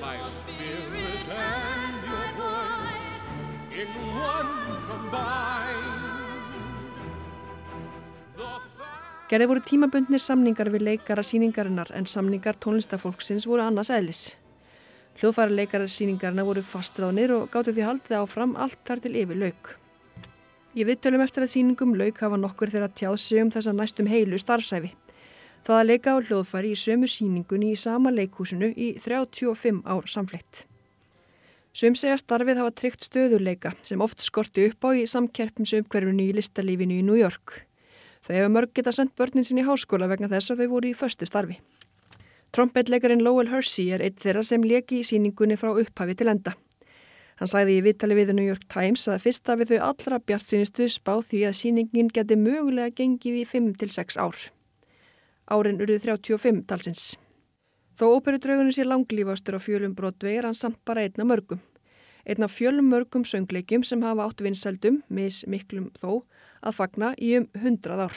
my 0.00 0.18
spirit 0.26 1.28
and 1.30 2.02
your 2.10 2.30
voice 2.34 3.78
in 3.78 3.90
one 4.18 4.50
combined. 4.90 5.79
Gerði 9.30 9.46
voru 9.46 9.60
tímabundnir 9.62 10.18
samningar 10.18 10.72
við 10.74 10.82
leikara 10.88 11.22
síningarinnar 11.22 11.92
en 11.94 12.06
samningar 12.10 12.56
tónlistafólksins 12.58 13.44
voru 13.46 13.62
annars 13.62 13.92
eðlis. 13.94 14.24
Hljóðfæra 15.20 15.54
leikara 15.54 15.86
síningarina 15.86 16.42
voru 16.48 16.64
fastráðnir 16.66 17.36
og 17.36 17.44
gáttu 17.52 17.70
því 17.76 17.84
haldið 17.86 18.16
áfram 18.18 18.56
allt 18.58 18.80
þar 18.88 19.04
til 19.04 19.12
yfir 19.20 19.38
lauk. 19.38 19.70
Ég 20.74 20.90
viðtölum 20.90 21.22
eftir 21.22 21.46
að 21.46 21.52
síningum 21.54 21.94
lauk 21.94 22.18
hafa 22.18 22.42
nokkur 22.42 22.74
þeirra 22.74 22.90
tjáð 22.90 23.20
sig 23.22 23.44
um 23.44 23.54
þessa 23.54 23.76
næstum 23.78 24.10
heilu 24.10 24.42
starfsæfi. 24.42 24.92
Það 25.62 25.78
að 25.78 25.88
leika 25.92 26.16
á 26.18 26.18
hljóðfæri 26.26 26.74
í 26.74 26.82
sömu 26.82 27.06
síningunni 27.06 27.70
í 27.70 27.78
sama 27.78 28.10
leikhúsinu 28.10 28.74
í 28.74 28.92
35 28.98 29.82
ár 29.86 30.10
samflitt. 30.10 30.66
Sum 31.70 31.94
segja 31.94 32.18
starfið 32.18 32.64
hafa 32.64 32.74
tryggt 32.74 33.06
stöðuleika 33.06 33.76
sem 33.86 34.02
oft 34.02 34.26
skorti 34.26 34.72
upp 34.72 34.90
á 34.90 34.90
í 34.90 35.06
samkerpmsumhverfunu 35.06 36.32
í 36.32 36.32
listalífinu 36.34 36.98
í 36.98 37.04
New 37.06 37.20
York. 37.20 37.69
Þau 38.20 38.34
hefur 38.36 38.54
mörg 38.54 38.72
geta 38.76 38.92
sendt 38.92 39.16
börnin 39.16 39.46
sín 39.46 39.60
í 39.62 39.66
háskóla 39.66 40.08
vegna 40.10 40.28
þess 40.28 40.52
að 40.52 40.64
þau 40.64 40.72
voru 40.74 40.90
í 40.90 40.96
föstu 40.96 41.28
starfi. 41.28 41.60
Trompetleikarin 42.50 43.22
Lowell 43.22 43.48
Hersey 43.52 43.92
er 43.94 44.02
eitt 44.02 44.18
þeirra 44.20 44.42
sem 44.44 44.64
leki 44.66 45.00
í 45.00 45.06
síningunni 45.06 45.56
frá 45.60 45.70
upphafi 45.70 46.16
til 46.18 46.32
enda. 46.32 46.56
Hann 47.40 47.48
sæði 47.48 47.78
í 47.78 47.84
viðtali 47.86 48.16
við 48.18 48.34
New 48.36 48.44
York 48.44 48.66
Times 48.68 49.06
að 49.08 49.22
fyrst 49.24 49.48
af 49.48 49.62
þau 49.70 49.78
allra 49.86 50.18
bjart 50.20 50.44
sínistu 50.44 50.88
spá 50.92 51.14
því 51.24 51.46
að 51.48 51.56
síningin 51.56 52.10
geti 52.12 52.36
mögulega 52.36 52.92
gengið 52.98 53.38
í 53.40 53.44
5-6 53.48 54.18
ár. 54.20 54.36
Árin 55.48 55.80
urðu 55.80 55.96
35 56.04 56.66
talsins. 56.68 57.14
Þó 57.96 58.18
óperudraugunni 58.18 58.74
sé 58.76 58.84
langlífastur 58.84 59.56
á 59.56 59.60
fjölum 59.60 59.94
Broadway 59.96 60.36
er 60.36 60.50
hann 60.50 60.58
samt 60.58 60.78
bara 60.84 61.06
einna 61.06 61.24
mörgum. 61.24 61.62
Einna 62.28 62.48
fjölum 62.48 62.92
mörgum 62.92 63.24
söngleikjum 63.24 63.86
sem 63.88 64.04
hafa 64.04 64.26
átt 64.28 64.44
vinsaldum, 64.44 65.00
mis 65.08 65.42
miklum 65.48 65.88
þó, 65.96 66.22
að 66.60 66.76
fagna 66.76 67.12
í 67.18 67.34
um 67.40 67.48
100 67.56 68.06
ár. 68.06 68.16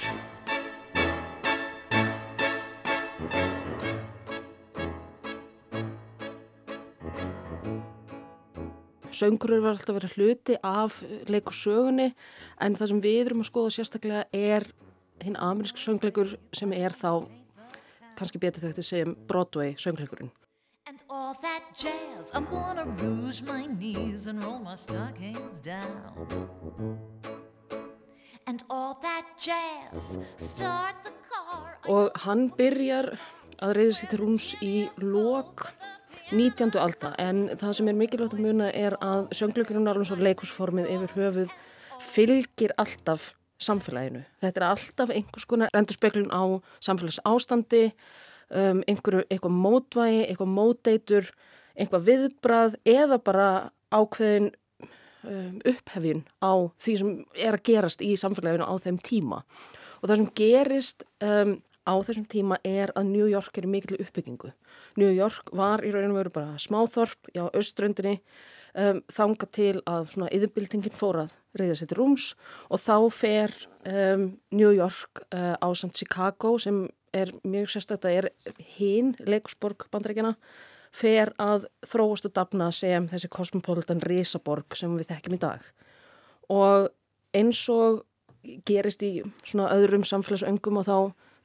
Söngurur 9.14 9.62
var 9.62 9.76
alltaf 9.78 9.96
verið 10.00 10.16
hluti 10.18 10.56
af 10.66 10.98
leikursögunni 11.30 12.10
en 12.66 12.76
það 12.76 12.90
sem 12.90 13.02
við 13.04 13.20
erum 13.28 13.44
að 13.44 13.50
skoða 13.52 13.74
sérstaklega 13.76 14.24
er 14.34 14.66
hinn 15.24 15.38
amerísk 15.38 15.78
söngleikur 15.78 16.34
sem 16.56 16.74
er 16.74 16.96
þá 16.98 17.30
kannski 18.18 18.42
betur 18.42 18.66
þau 18.66 18.74
að 18.74 18.88
segja 18.88 19.08
um 19.08 19.16
Broadway 19.30 19.78
söngleikurinn. 19.78 20.34
And 20.88 21.00
all 21.10 21.38
that 21.42 21.64
jazz, 21.78 22.32
I'm 22.34 22.46
gonna 22.50 22.86
rouge 23.02 23.42
my 23.44 23.68
knees 23.68 24.28
and 24.28 24.44
roll 24.44 24.60
my 24.60 24.76
stockings 24.76 25.60
down. 25.60 27.43
Og 31.94 32.24
hann 32.26 32.48
byrjar 32.58 33.14
að 33.64 33.76
reyða 33.78 33.96
sér 33.98 34.12
til 34.12 34.20
rúms 34.22 34.48
í 34.64 34.74
lok 35.02 35.68
19. 36.34 36.74
alda 36.80 37.14
en 37.22 37.46
það 37.60 37.78
sem 37.78 37.92
er 37.92 37.98
mikilvægt 38.00 38.36
að 38.38 38.44
muna 38.46 38.72
er 38.72 38.96
að 39.04 39.30
alveg 39.36 40.08
svo 40.08 40.18
leikusformið 40.18 40.92
yfir 40.96 41.16
höfuð 41.18 41.56
fylgir 42.04 42.74
alltaf 42.82 43.34
samfélaginu. 43.64 44.24
Þetta 44.42 44.60
er 44.60 44.68
alltaf 44.68 45.14
einhvers 45.14 45.48
konar 45.48 45.74
endurspeiklun 45.78 46.32
á 46.34 46.44
samfélags 46.84 47.22
ástandi 47.28 47.86
um, 48.50 48.82
einhverju, 48.88 49.24
eitthvað 49.30 49.56
mótvægi, 49.66 50.26
eitthvað 50.28 50.52
móteitur, 50.58 51.30
eitthvað 51.78 52.08
viðbrað 52.10 52.78
eða 52.88 53.20
bara 53.24 53.50
ákveðin 53.94 54.52
um, 55.28 55.60
upphefjun 55.70 56.24
á 56.44 56.54
því 56.84 56.96
sem 57.02 57.14
er 57.36 57.58
að 57.58 57.66
gerast 57.70 58.04
í 58.06 58.14
samfélaginu 58.20 58.68
á 58.68 58.74
þeim 58.84 59.00
tíma. 59.04 59.44
Og 60.02 60.10
það 60.10 60.20
sem 60.20 60.32
gerist 60.40 61.06
um, 61.24 61.56
á 61.84 61.94
þessum 62.00 62.28
tíma 62.32 62.60
er 62.68 62.94
að 62.96 63.12
New 63.12 63.28
York 63.32 63.58
er 63.60 63.68
miklu 63.68 64.00
uppbyggingu. 64.04 64.54
New 65.00 65.12
York 65.12 65.52
var 65.56 65.84
í 65.84 65.92
rauninu 65.94 66.18
veru 66.18 66.34
bara 66.34 66.58
smáþorp 66.62 67.32
á 67.36 67.50
auströndinni 67.52 68.20
um, 68.78 69.02
þanga 69.12 69.50
til 69.54 69.76
að 69.90 70.12
svona 70.14 70.32
yfirbildingin 70.34 70.96
fór 70.98 71.24
að 71.26 71.38
reyða 71.60 71.78
sér 71.80 71.92
til 71.92 72.00
rúms 72.00 72.32
og 72.70 72.82
þá 72.82 72.98
fer 73.14 73.56
um, 73.90 74.28
New 74.54 74.74
York 74.74 75.26
uh, 75.30 75.56
á 75.58 75.68
samt 75.78 76.00
Chicago 76.00 76.56
sem 76.62 76.86
er 77.14 77.30
mjög 77.46 77.70
sérstaklega, 77.76 78.26
er 78.26 78.56
hinn 78.78 79.14
leikusborg 79.22 79.86
bandrækjana, 79.94 80.34
fer 80.94 81.34
að 81.42 81.68
þróast 81.90 82.28
og 82.30 82.36
dafna 82.38 82.70
sem 82.76 83.08
þessi 83.10 83.30
kosmopolitan 83.34 84.04
risaborg 84.06 84.78
sem 84.78 84.94
við 84.98 85.10
þekkjum 85.10 85.38
í 85.38 85.42
dag. 85.42 85.64
Og 86.54 86.90
eins 87.34 87.64
og 87.74 88.04
gerist 88.68 89.04
í 89.06 89.24
svona 89.42 89.72
öðrum 89.74 90.06
samfélagsöngum 90.06 90.82
og 90.82 90.88
þá 90.88 90.98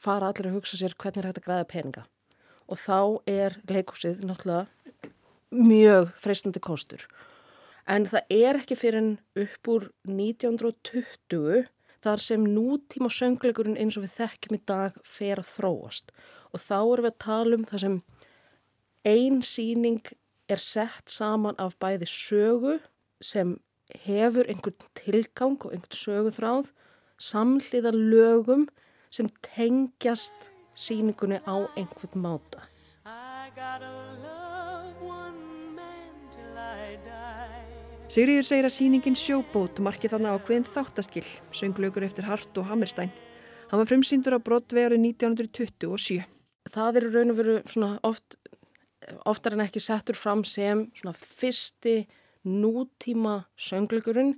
fara 0.03 0.31
allir 0.31 0.51
að 0.51 0.59
hugsa 0.59 0.79
sér 0.79 0.97
hvernig 0.99 1.23
er 1.23 1.31
hægt 1.31 1.41
að 1.43 1.49
græða 1.49 1.71
peninga. 1.73 2.05
Og 2.69 2.81
þá 2.83 2.99
er 3.31 3.57
leikúsið 3.71 4.21
náttúrulega 4.27 4.67
mjög 5.51 6.13
freistandi 6.21 6.61
kostur. 6.61 7.07
En 7.89 8.05
það 8.05 8.35
er 8.35 8.61
ekki 8.61 8.77
fyrir 8.77 9.01
en 9.01 9.13
upp 9.41 9.71
úr 9.73 9.89
1920 10.05 11.69
þar 12.05 12.23
sem 12.23 12.45
nútíma 12.45 13.09
söngleikurinn 13.11 13.79
eins 13.81 13.97
og 13.97 14.05
við 14.05 14.19
þekkjum 14.19 14.59
í 14.59 14.65
dag 14.69 14.99
fer 15.09 15.41
að 15.41 15.51
þróast. 15.55 16.13
Og 16.53 16.61
þá 16.61 16.77
erum 16.79 17.07
við 17.07 17.15
að 17.15 17.23
tala 17.25 17.57
um 17.57 17.67
það 17.69 17.85
sem 17.85 17.97
ein 19.05 19.43
síning 19.43 20.03
er 20.49 20.61
sett 20.63 21.11
saman 21.11 21.59
af 21.59 21.77
bæði 21.79 22.09
sögu 22.09 22.79
sem 23.21 23.59
hefur 24.05 24.49
einhvern 24.49 24.79
tilgang 24.95 25.59
og 25.65 25.73
einhvern 25.73 25.99
söguþráð 26.03 26.73
samhliða 27.19 27.93
lögum 27.93 28.69
sem 29.11 29.29
tengjast 29.43 30.51
síningunni 30.75 31.41
á 31.45 31.57
einhvern 31.77 32.23
máta. 32.23 32.63
Sigriður 38.09 38.47
segir 38.49 38.65
að 38.65 38.73
síningin 38.73 39.17
sjóbót 39.19 39.83
marki 39.85 40.09
þannig 40.09 40.39
ákveðin 40.39 40.65
þáttaskill, 40.65 41.27
sönglaugur 41.53 42.07
eftir 42.07 42.25
Hart 42.25 42.57
og 42.57 42.71
Hammerstein. 42.71 43.11
Hann 43.69 43.83
var 43.83 43.89
frumsýndur 43.91 44.39
á 44.39 44.41
Broadway 44.41 44.87
árið 44.89 45.03
1927. 45.11 46.23
Það 46.73 47.01
eru 47.01 47.11
raun 47.13 47.33
og 47.35 47.37
veru 47.37 47.57
oft, 48.09 48.38
oftar 49.29 49.57
en 49.57 49.65
ekki 49.65 49.81
settur 49.83 50.17
fram 50.19 50.45
sem 50.45 50.87
fyrsti 51.17 52.07
nútíma 52.49 53.45
sönglugurinn 53.59 54.37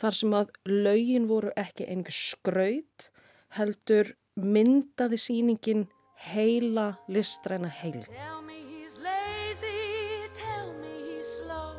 þar 0.00 0.16
sem 0.16 0.34
að 0.36 0.52
laugin 0.68 1.28
voru 1.28 1.52
ekki 1.60 1.86
einhver 1.90 2.14
skraut 2.14 3.10
heldur 3.56 4.14
myndaði 4.40 5.18
síningin 5.20 5.88
heila 6.30 6.94
listræna 7.08 7.68
heild. 7.80 8.06
Tell 8.06 8.40
me 8.46 8.60
he's 8.70 8.96
lazy, 9.02 10.28
tell 10.32 10.72
me 10.80 10.92
he's 11.08 11.28
slow, 11.40 11.76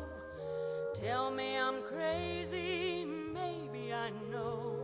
tell 0.94 1.30
me 1.30 1.56
I'm 1.56 1.82
crazy, 1.88 3.04
maybe 3.06 3.92
I 3.92 4.10
know. 4.30 4.76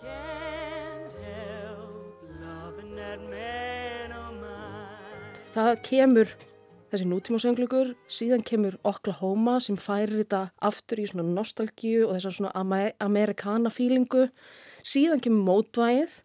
Can't 0.00 1.14
help 1.14 2.14
loving 2.42 2.94
that 2.96 3.20
man 3.30 4.12
of 4.12 4.34
mine. 4.42 5.42
Það 5.54 5.82
kemur 5.88 6.34
þessi 6.92 7.06
nútíma 7.08 7.38
sönglugur, 7.40 7.94
síðan 8.12 8.42
kemur 8.44 8.74
Oklahoma 8.84 9.56
sem 9.64 9.78
færir 9.80 10.18
þetta 10.18 10.42
aftur 10.60 11.00
í 11.00 11.06
svona 11.08 11.24
nostalgíu 11.24 12.04
og 12.04 12.18
þessar 12.18 12.36
svona 12.36 12.52
amer 12.58 12.92
amerikana 13.00 13.72
fílingu. 13.72 14.26
Síðan 14.84 15.22
kemur 15.24 15.46
mótvægið 15.46 16.18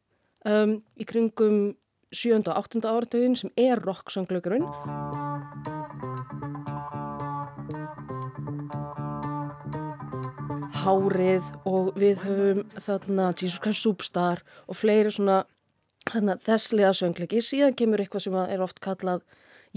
um, 0.52 0.80
í 1.00 1.08
kringum 1.08 1.78
7. 2.12 2.42
og 2.44 2.54
8. 2.56 2.84
áratugin 2.84 3.40
sem 3.40 3.54
er 3.56 3.80
rock 3.80 4.12
sönglugurinn. 4.12 4.68
Hárið 10.84 11.48
og 11.68 11.96
við 12.00 12.24
höfum 12.24 12.64
þarna 12.76 13.32
Jesus 13.36 13.60
Christ 13.64 13.88
Superstar 13.88 14.44
og 14.68 14.80
fleiri 14.80 15.12
svona 15.16 15.46
þesslega 16.08 16.94
söngleiki. 16.96 17.40
Síðan 17.44 17.76
kemur 17.76 18.04
eitthvað 18.04 18.28
sem 18.28 18.40
er 18.44 18.64
oft 18.64 18.84
kallað 18.84 19.24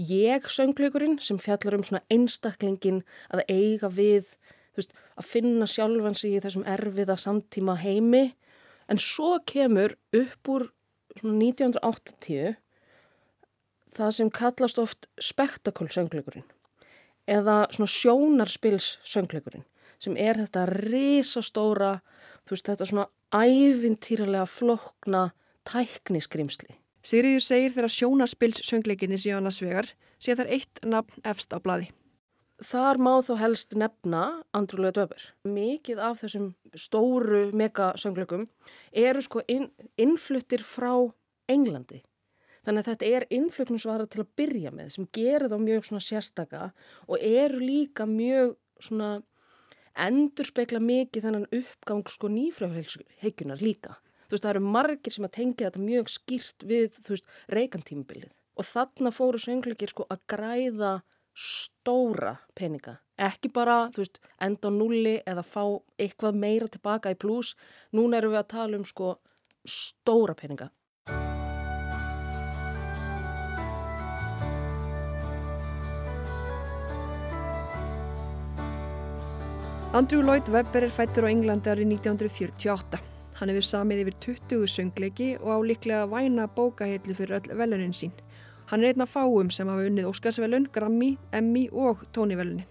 ég 0.09 0.47
söngleikurinn 0.49 1.19
sem 1.23 1.39
fjallar 1.41 1.77
um 1.77 1.85
svona 1.85 2.03
einstaklingin 2.13 3.01
að 3.33 3.43
eiga 3.49 3.89
við, 3.91 4.33
veist, 4.77 4.95
að 5.19 5.29
finna 5.33 5.67
sjálfan 5.69 6.17
sig 6.17 6.37
í 6.37 6.43
þessum 6.43 6.65
erfiða 6.69 7.17
samtíma 7.19 7.77
heimi 7.81 8.31
en 8.91 9.01
svo 9.01 9.37
kemur 9.47 9.95
upp 10.15 10.51
úr 10.51 10.67
1980 11.21 12.55
það 13.95 14.15
sem 14.15 14.31
kallast 14.31 14.79
oft 14.81 15.09
spektakulsöngleikurinn 15.19 16.47
eða 17.31 17.65
svona 17.73 17.91
sjónarspils 17.91 18.95
söngleikurinn 19.07 19.67
sem 20.01 20.17
er 20.17 20.39
þetta 20.39 20.65
risastóra, 20.71 21.99
þú 22.45 22.55
veist 22.55 22.69
þetta 22.71 22.87
svona 22.89 23.07
ævintýralega 23.31 24.47
flokna 24.49 25.27
tækniskrimsli. 25.69 26.73
Sigriður 27.01 27.41
segir 27.41 27.73
þegar 27.73 27.93
sjónaspils 27.95 28.61
söngleikinni 28.67 29.17
séu 29.17 29.39
annars 29.39 29.61
vegar 29.63 29.89
sé 30.21 30.35
þar 30.37 30.51
eitt 30.53 30.83
nafn 30.85 31.25
efst 31.25 31.53
á 31.53 31.57
bladi. 31.57 31.89
Þar 32.61 32.99
má 33.01 33.15
þó 33.25 33.33
helst 33.41 33.73
nefna 33.73 34.43
Andrúlega 34.53 34.99
Döber. 34.99 35.23
Mikið 35.49 35.97
af 36.05 36.21
þessum 36.21 36.51
stóru 36.77 37.47
megasöngleikum 37.57 38.45
eru 38.93 39.23
sko 39.25 39.41
inn, 39.49 39.71
innfluttir 39.97 40.61
frá 40.61 40.93
Englandi. 41.49 42.03
Þannig 42.61 42.83
að 42.83 42.89
þetta 42.91 43.09
er 43.09 43.25
innflutningsvara 43.33 44.05
til 44.05 44.21
að 44.21 44.33
byrja 44.37 44.71
með 44.77 44.93
sem 44.93 45.09
gerir 45.17 45.49
þá 45.49 45.57
mjög 45.63 45.87
svona 45.87 46.05
sérstaka 46.05 46.67
og 47.07 47.17
eru 47.17 47.63
líka 47.63 48.05
mjög 48.05 48.53
svona 48.77 49.09
endur 49.97 50.45
spekla 50.45 50.79
mikið 50.79 51.25
þennan 51.25 51.49
uppgang 51.49 52.05
sko 52.13 52.29
nýfröðheikunar 52.29 53.65
líka. 53.65 53.97
Veist, 54.31 54.45
það 54.45 54.53
eru 54.53 54.63
margir 54.63 55.13
sem 55.13 55.27
að 55.27 55.33
tengja 55.37 55.69
þetta 55.69 55.83
mjög 55.83 56.11
skýrt 56.13 56.65
við, 56.67 56.99
þú 57.03 57.15
veist, 57.15 57.31
reikantímabilið. 57.51 58.31
Og 58.59 58.67
þarna 58.67 59.11
fóru 59.15 59.41
söngleikir 59.41 59.91
sko 59.91 60.05
að 60.11 60.23
græða 60.31 60.91
stóra 61.35 62.37
peninga. 62.55 62.99
Ekki 63.21 63.51
bara, 63.53 63.89
þú 63.93 64.03
veist, 64.03 64.19
enda 64.41 64.71
á 64.71 64.71
nulli 64.71 65.15
eða 65.27 65.43
fá 65.43 65.63
eitthvað 65.99 66.39
meira 66.39 66.71
tilbaka 66.71 67.11
í 67.11 67.19
pluss. 67.19 67.55
Núna 67.95 68.21
erum 68.21 68.35
við 68.35 68.43
að 68.43 68.51
tala 68.55 68.79
um 68.79 68.87
sko 68.87 69.17
stóra 69.67 70.37
peninga. 70.37 70.71
Andrew 79.91 80.23
Lloyd 80.23 80.47
Webber 80.47 80.87
er 80.87 80.93
fættur 80.95 81.27
á 81.27 81.31
Englandi 81.35 81.67
árið 81.67 81.97
1948. 81.99 83.10
Hann 83.41 83.49
hefur 83.49 83.65
samið 83.65 84.03
yfir 84.03 84.17
20 84.21 84.67
söngleiki 84.69 85.27
og 85.41 85.49
á 85.49 85.57
líklega 85.65 86.05
væna 86.05 86.43
bókaheitlu 86.45 87.15
fyrir 87.17 87.39
öll 87.39 87.55
velunin 87.57 87.95
sín. 87.97 88.11
Hann 88.69 88.83
er 88.85 88.93
einn 88.93 89.01
af 89.01 89.15
fáum 89.15 89.49
sem 89.49 89.65
hafa 89.65 89.87
unnið 89.89 90.11
Óskarsvelun, 90.11 90.67
Grammy, 90.69 91.15
Emmy 91.33 91.63
og 91.73 92.03
Tony-velunin. 92.13 92.69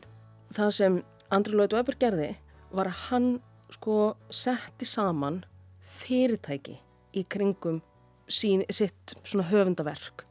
Það 0.54 0.70
sem 0.76 1.00
Andrew 1.34 1.58
Lloyd 1.58 1.74
Webber 1.74 1.98
gerði 1.98 2.30
var 2.70 2.86
að 2.86 3.02
hann 3.08 3.28
sko 3.74 4.14
setti 4.30 4.86
saman 4.86 5.42
fyrirtæki 5.82 6.78
í 7.18 7.26
kringum 7.26 7.82
sín, 8.30 8.62
sitt 8.70 9.18
svona 9.24 9.48
höfundaverk 9.50 10.24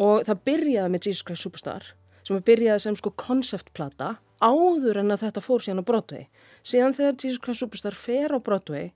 og 0.00 0.24
það 0.24 0.44
byrjaði 0.48 0.92
með 0.92 1.08
Jesus 1.10 1.24
Christ 1.28 1.44
Superstar 1.44 1.92
sem 2.24 2.40
byrjaði 2.48 2.84
sem 2.84 2.96
sko 2.98 3.12
konceptplata 3.20 4.16
áður 4.40 5.00
en 5.00 5.14
að 5.14 5.26
þetta 5.26 5.44
fór 5.44 5.64
síðan 5.64 5.84
á 5.84 5.88
Broadway. 5.88 6.26
Síðan 6.64 6.96
þegar 6.96 7.20
Jesus 7.22 7.42
Christ 7.44 7.62
Superstar 7.62 7.96
fer 7.96 8.34
á 8.34 8.38
Broadway, 8.40 8.90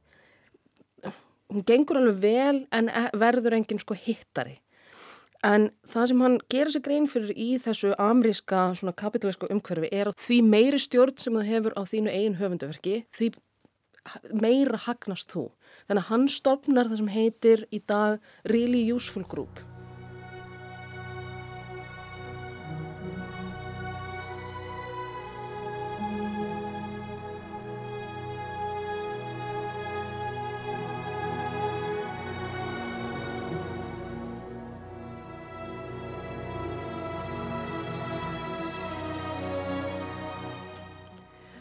hún 1.50 1.66
gengur 1.66 2.00
alveg 2.00 2.20
vel 2.22 2.64
en 2.72 2.90
verður 3.18 3.56
enginn 3.58 3.82
sko 3.82 3.96
hittari. 3.98 4.60
En 5.46 5.70
það 5.88 6.10
sem 6.10 6.22
hann 6.24 6.34
gerir 6.52 6.72
sig 6.74 6.82
grein 6.84 7.06
fyrir 7.08 7.32
í 7.32 7.54
þessu 7.62 7.94
amríska 7.96 8.66
svona 8.76 8.92
kapitalísku 8.92 9.48
umhverfi 9.48 9.88
er 9.88 10.10
að 10.10 10.18
því 10.20 10.40
meiri 10.44 10.80
stjórn 10.82 11.16
sem 11.16 11.38
þú 11.38 11.46
hefur 11.48 11.76
á 11.80 11.82
þínu 11.88 12.12
eigin 12.12 12.36
höfundaverki, 12.42 12.98
því 13.16 13.32
meira 14.36 14.84
hagnast 14.84 15.32
þú. 15.32 15.48
Þannig 15.88 16.04
að 16.04 16.12
hann 16.12 16.28
stopnar 16.28 16.92
það 16.92 17.02
sem 17.02 17.12
heitir 17.16 17.66
í 17.72 17.80
dag 17.80 18.20
Really 18.44 18.84
Useful 18.92 19.24
Group. 19.24 19.69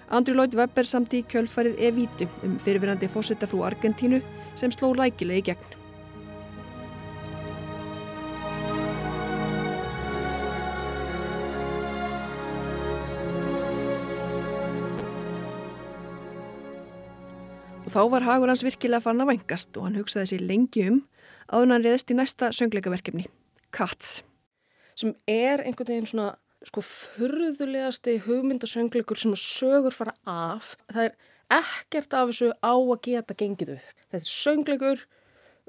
Andrew 0.10 0.34
Lloyd 0.34 0.56
Webber 0.58 0.88
samti 0.89 1.19
í 1.22 1.26
kjölfarið 1.30 1.82
Evítu 1.86 2.26
um 2.41 2.56
fyrirverandi 2.63 3.06
fósittafrú 3.13 3.62
Argentínu 3.67 4.24
sem 4.58 4.72
sló 4.74 4.89
rækilega 4.98 5.38
í 5.38 5.45
gegn. 5.52 5.76
Og 17.86 17.93
þá 17.93 18.02
var 18.10 18.26
hagur 18.26 18.50
hans 18.50 18.65
virkilega 18.65 19.02
farin 19.06 19.22
að 19.22 19.36
vangast 19.36 19.78
og 19.78 19.86
hann 19.86 20.02
hugsaði 20.02 20.34
sér 20.34 20.45
lengi 20.50 20.89
um 20.89 21.00
að 21.54 21.69
hann 21.69 21.86
reyðist 21.86 22.10
í 22.10 22.17
næsta 22.17 22.50
söngleikaverkefni, 22.54 23.30
Cats. 23.74 24.24
Sem 24.98 25.13
er 25.30 25.62
einhvern 25.62 25.93
veginn 25.93 26.10
svona 26.10 26.34
sko 26.67 26.84
furðulegasti 26.84 28.17
hugmyndasöngleikur 28.26 29.19
sem 29.19 29.36
að 29.36 29.43
sögur 29.43 29.95
fara 29.95 30.15
af. 30.28 30.74
Það 30.91 31.06
er 31.06 31.15
ekkert 31.60 32.15
af 32.17 32.32
þessu 32.32 32.52
á 32.60 32.74
að 32.76 32.95
geta 33.08 33.38
gengið 33.38 33.76
upp. 33.78 33.93
Þetta 34.10 34.19
er 34.19 34.34
söngleikur 34.34 35.06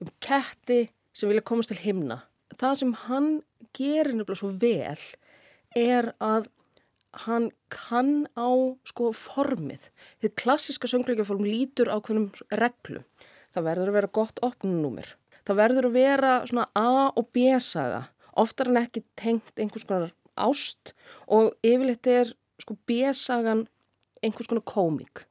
um 0.00 0.12
ketti 0.24 0.81
sem 1.14 1.31
vilja 1.31 1.46
komast 1.46 1.72
til 1.72 1.81
himna. 1.85 2.22
Það 2.59 2.79
sem 2.83 2.94
hann 3.07 3.31
gerir 3.76 4.14
nefnilega 4.14 4.40
svo 4.40 4.50
vel 4.61 5.05
er 5.79 6.11
að 6.18 6.50
hann 7.26 7.50
kann 7.72 8.26
á 8.38 8.50
sko 8.87 9.11
formið. 9.16 9.88
Þið 10.22 10.37
klassiska 10.42 10.90
söngleikjaform 10.90 11.46
lítur 11.46 11.90
á 11.90 11.98
hvernig 11.98 12.42
reglum. 12.50 13.07
Það 13.55 13.66
verður 13.66 13.90
að 13.90 13.98
vera 13.98 14.14
gott 14.14 14.42
opnunúmir. 14.46 15.16
Það 15.46 15.59
verður 15.59 15.88
að 15.88 15.96
vera 15.98 16.33
svona 16.46 16.68
A 16.79 17.11
og 17.11 17.31
B 17.35 17.50
saga. 17.62 18.09
Oftar 18.38 18.70
en 18.70 18.79
ekki 18.79 19.03
tengt 19.18 19.59
einhvers 19.59 19.87
konar 19.87 20.12
ást 20.42 20.94
og 21.29 21.55
yfirleitt 21.66 22.07
er 22.11 22.33
sko 22.61 22.76
B 22.88 23.03
sagan 23.16 23.66
einhvers 24.24 24.50
konar 24.50 24.66
komik. 24.68 25.24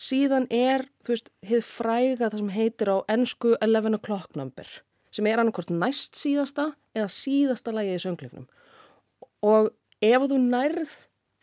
Síðan 0.00 0.48
er, 0.50 0.88
þú 1.04 1.12
veist, 1.12 1.28
hefð 1.46 1.68
fræga 1.68 2.30
það 2.30 2.40
sem 2.40 2.54
heitir 2.56 2.90
á 2.90 2.96
ennsku 3.12 3.54
11 3.60 3.98
o'clock 4.00 4.38
number 4.38 4.68
sem 5.12 5.28
er 5.28 5.42
annarkort 5.42 5.68
næst 5.68 6.16
síðasta 6.16 6.70
eða 6.96 7.10
síðasta 7.12 7.74
lægi 7.76 7.98
í 7.98 8.02
söngleiknum. 8.02 8.46
Og 9.44 9.68
ef 10.00 10.26
þú 10.30 10.38
nærð 10.40 10.94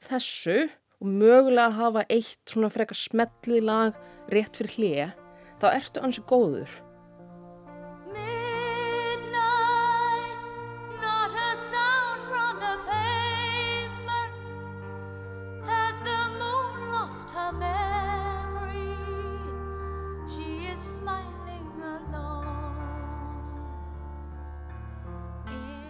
þessu 0.09 0.57
og 0.99 1.11
mögulega 1.21 1.69
hafa 1.77 2.05
eitt 2.09 2.41
svona 2.49 2.71
freka 2.73 2.97
smellið 2.97 3.65
lag 3.69 3.99
rétt 4.33 4.57
fyrir 4.57 4.75
hlið, 4.75 5.13
þá 5.61 5.67
ertu 5.75 6.03
ansi 6.03 6.25
góður. 6.27 6.71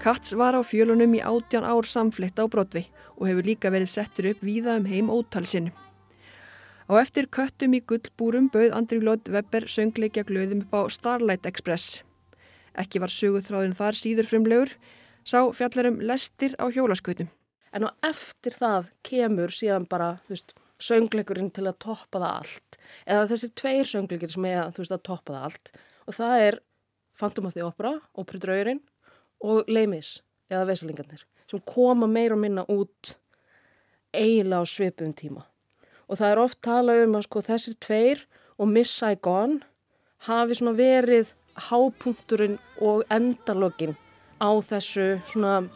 Katz 0.10 0.32
var 0.34 0.56
á 0.58 0.66
fjölunum 0.66 1.12
í 1.14 1.20
átján 1.22 1.62
ár 1.62 1.86
samfletta 1.86 2.42
á 2.42 2.50
Brodvi 2.50 2.82
og 3.22 3.28
hefur 3.30 3.46
líka 3.46 3.70
verið 3.70 3.92
settur 3.92 4.28
upp 4.32 4.40
víða 4.42 4.80
um 4.80 4.88
heim 4.90 5.12
ótalsinn. 5.14 5.68
Á 6.90 6.98
eftir 6.98 7.28
köttum 7.30 7.76
í 7.78 7.82
gullbúrum 7.86 8.48
bauð 8.50 8.74
Andri 8.74 8.98
Lótt 9.06 9.30
Webber 9.30 9.68
söngleikja 9.70 10.26
glöðum 10.26 10.66
upp 10.66 10.74
á 10.74 10.82
Starlight 10.90 11.46
Express. 11.46 12.02
Ekki 12.74 13.04
var 13.06 13.14
söguþráðin 13.14 13.78
þar 13.78 14.02
síður 14.02 14.32
frumlegur, 14.34 14.74
sá 15.22 15.46
fjallarum 15.54 16.02
lestir 16.02 16.58
á 16.58 16.66
hjólaskutum. 16.74 17.30
En 17.70 17.86
á 17.86 17.94
eftir 18.02 18.58
það 18.58 18.90
kemur 19.06 19.54
síðan 19.54 19.86
bara, 19.86 20.16
veist, 20.26 20.58
söngleikurinn 20.82 21.54
til 21.54 21.70
að 21.70 21.84
toppa 21.86 22.18
það 22.18 22.32
allt. 22.34 22.84
Eða 23.06 23.30
þessi 23.36 23.56
tveir 23.62 23.94
söngleikir 23.94 24.34
sem 24.34 24.50
er, 24.58 24.74
veist, 24.74 24.90
að 24.90 25.06
toppa 25.06 25.38
það 25.38 25.50
allt. 25.52 25.76
Og 26.10 26.18
það 26.18 26.48
er 26.48 26.64
Phantom 27.14 27.52
of 27.52 27.54
the 27.54 27.62
Opera, 27.62 28.00
Óperudraugurinn 28.18 28.82
og 29.40 29.70
Leimis, 29.72 30.20
eða 30.52 30.68
Vesalingarnir, 30.70 31.24
sem 31.50 31.62
koma 31.66 32.08
meir 32.08 32.34
og 32.36 32.42
minna 32.42 32.66
út 32.70 33.16
eiginlega 34.14 34.62
á 34.62 34.66
svipum 34.68 35.14
tíma. 35.14 35.46
Og 36.10 36.18
það 36.18 36.32
er 36.32 36.42
oft 36.42 36.62
talað 36.66 37.04
um 37.06 37.18
að 37.20 37.26
sko 37.28 37.44
þessir 37.46 37.76
tveir 37.86 38.24
og 38.58 38.72
Miss 38.72 38.96
Saigon 38.98 39.60
hafi 40.28 40.58
svona 40.58 40.76
verið 40.78 41.34
hápunkturinn 41.70 42.58
og 42.82 43.04
endalögin 43.14 43.96
á 44.40 44.50
þessu 44.64 45.20
svona, 45.30 45.70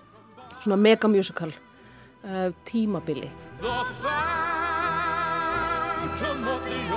svona 0.63 0.79
megamusikal 0.79 1.51
uh, 1.51 2.49
tímabili. 2.65 3.29
The 3.61 3.67
phantom 6.13 6.47
of 6.47 6.65
the 6.65 6.92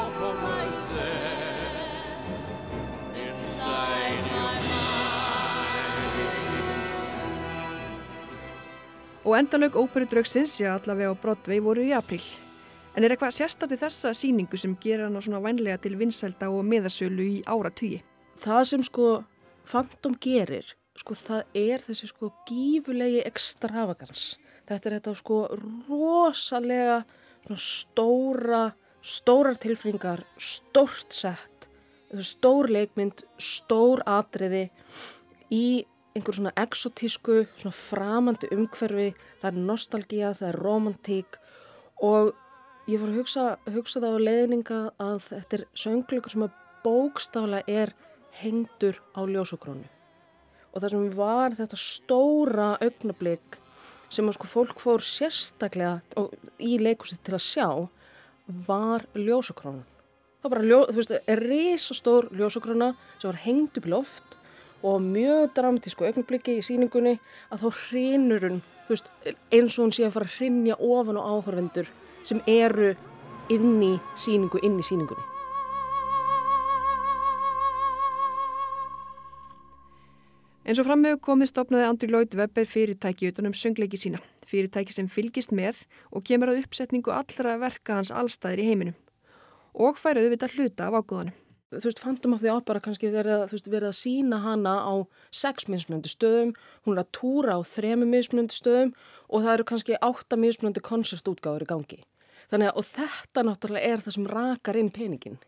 Og 9.26 9.34
endalög 9.34 9.74
óperudraugsins, 9.74 10.60
já 10.60 10.70
allavega 10.76 11.10
á 11.10 11.18
Broadway, 11.18 11.58
voru 11.58 11.82
í 11.82 11.90
april. 11.90 12.22
En 12.94 13.02
er 13.02 13.10
eitthvað 13.10 13.34
sérstætti 13.34 13.74
þessa 13.80 14.12
síningu 14.14 14.54
sem 14.54 14.76
gera 14.78 15.08
hana 15.08 15.18
svona 15.18 15.40
vænlega 15.42 15.80
til 15.82 15.96
vinsælda 15.98 16.46
og 16.46 16.62
miðasölu 16.62 17.24
í 17.26 17.40
áratugi? 17.42 18.04
Það 18.38 18.62
sem 18.70 18.84
sko 18.86 19.08
Phantom 19.66 20.14
gerir, 20.22 20.68
sko 20.94 21.16
það 21.18 21.58
er 21.58 21.82
þessi 21.82 22.12
sko 22.12 22.30
gífulegi 22.46 23.24
ekstravagans. 23.26 24.36
Þetta 24.70 24.88
er 24.92 24.96
þetta 25.00 25.16
sko 25.18 25.40
rosalega 25.90 27.00
stóra, 27.58 28.62
stórar 29.02 29.58
tilfringar, 29.58 30.22
stórt 30.38 31.18
sett, 31.18 31.66
stór 32.14 32.70
leikmynd, 32.70 33.26
stór 33.42 34.06
atriði 34.06 34.68
í 35.50 35.82
einhver 36.16 36.37
svona 36.37 36.55
exotísku, 36.57 37.44
svona 37.59 37.76
framandi 37.76 38.48
umhverfi, 38.55 39.12
það 39.42 39.50
er 39.50 39.66
nostalgía, 39.68 40.33
það 40.37 40.48
er 40.48 40.61
romantík 40.64 41.38
og 42.05 42.33
ég 42.88 43.00
fór 43.02 43.11
að 43.11 43.18
hugsa, 43.20 43.44
hugsa 43.74 44.02
það 44.02 44.16
á 44.16 44.26
leiðninga 44.29 44.81
að 45.02 45.18
þetta 45.29 45.59
er 45.59 45.66
söngleikur 45.83 46.33
sem 46.33 46.46
að 46.46 46.57
bókstaflega 46.87 47.83
er 47.83 47.92
hengdur 48.40 49.00
á 49.16 49.20
ljósokrónu. 49.26 49.88
Og 50.72 50.83
það 50.83 50.92
sem 50.92 51.07
var 51.16 51.57
þetta 51.57 51.81
stóra 51.81 52.68
augnablík 52.85 53.61
sem 54.12 54.29
að 54.29 54.37
sko 54.37 54.48
fólk 54.50 54.81
fór 54.81 55.02
sérstaklega 55.02 56.26
í 56.62 56.76
leikusið 56.79 57.22
til 57.26 57.37
að 57.37 57.44
sjá 57.46 57.68
var 58.68 59.07
ljósokrónun. 59.16 59.85
Það 60.40 60.50
var 60.50 60.52
bara, 60.52 60.68
ljó, 60.68 60.81
þú 60.87 61.00
veist, 61.00 61.14
er 61.26 61.42
risastór 61.42 62.29
ljósokróna 62.38 62.92
sem 63.16 63.31
var 63.33 63.40
hengd 63.42 63.81
upp 63.81 63.88
í 63.88 63.90
loft 63.90 64.37
og 64.82 65.00
mjög 65.02 65.52
dramatísku 65.56 66.06
augnabliki 66.06 66.58
í 66.58 66.64
síningunni 66.64 67.16
að 67.50 67.64
þá 67.64 67.68
hrinur 67.82 68.48
hún, 68.48 68.58
veist, 68.88 69.08
eins 69.52 69.78
og 69.78 69.86
hún 69.86 69.94
sé 69.96 70.06
að 70.06 70.18
fara 70.18 70.28
að 70.28 70.36
hrinja 70.40 70.76
ofan 70.76 71.20
á 71.20 71.22
áhörvendur 71.24 71.88
sem 72.26 72.42
eru 72.46 72.92
inn 73.52 73.80
í 73.82 73.94
síningu, 74.18 74.60
inn 74.62 74.78
í 74.80 74.84
síningunni. 74.86 75.32
Eins 80.66 80.80
og 80.82 80.88
framhefur 80.88 81.20
komið 81.22 81.52
stopnaði 81.52 81.86
Andri 81.86 82.08
Lloyd 82.10 82.32
Webber 82.34 82.66
fyrirtæki 82.66 83.28
utan 83.30 83.46
um 83.46 83.54
söngleiki 83.54 84.00
sína. 84.02 84.18
Fyrirtæki 84.50 84.96
sem 84.96 85.06
fylgist 85.06 85.54
með 85.54 85.84
og 86.10 86.26
kemur 86.26 86.50
að 86.50 86.64
uppsetningu 86.64 87.14
allra 87.14 87.54
verka 87.62 88.00
hans 88.00 88.10
allstæðir 88.10 88.64
í 88.64 88.68
heiminum. 88.72 88.96
Og 89.78 89.94
fær 90.00 90.18
auðvitað 90.18 90.56
hluta 90.58 90.88
af 90.88 90.98
ágóðanum. 90.98 91.45
Þú 91.74 91.83
veist, 91.88 91.98
Phantom 91.98 92.35
of 92.37 92.40
the 92.44 92.52
Opera 92.55 92.79
kannski 92.81 93.09
verið, 93.11 93.40
að- 93.42 93.50
veist, 93.50 93.66
verið 93.72 93.88
að 93.90 93.96
sína 93.98 94.38
hana 94.44 94.74
á 94.87 94.94
sex 95.35 95.66
mismunandi 95.66 96.09
stöðum, 96.12 96.52
hún 96.87 96.94
er 96.94 97.02
að 97.02 97.11
túra 97.18 97.57
á 97.59 97.61
þremu 97.66 98.07
mismunandi 98.07 98.55
stöðum 98.55 98.92
og 99.29 99.42
það 99.42 99.52
eru 99.57 99.64
kannski 99.72 99.98
átta 100.00 100.38
mismunandi 100.38 100.81
koncertútgáður 100.87 101.66
í 101.66 101.70
gangi. 101.72 101.98
Þannig 102.52 102.70
að, 102.70 102.76
og 102.79 102.85
þetta 102.85 103.42
náttúrulega 103.48 103.83
er 103.90 103.98
það 104.05 104.14
sem 104.14 104.26
rakar 104.31 104.76
inn 104.79 104.90
peningin. 104.94 105.38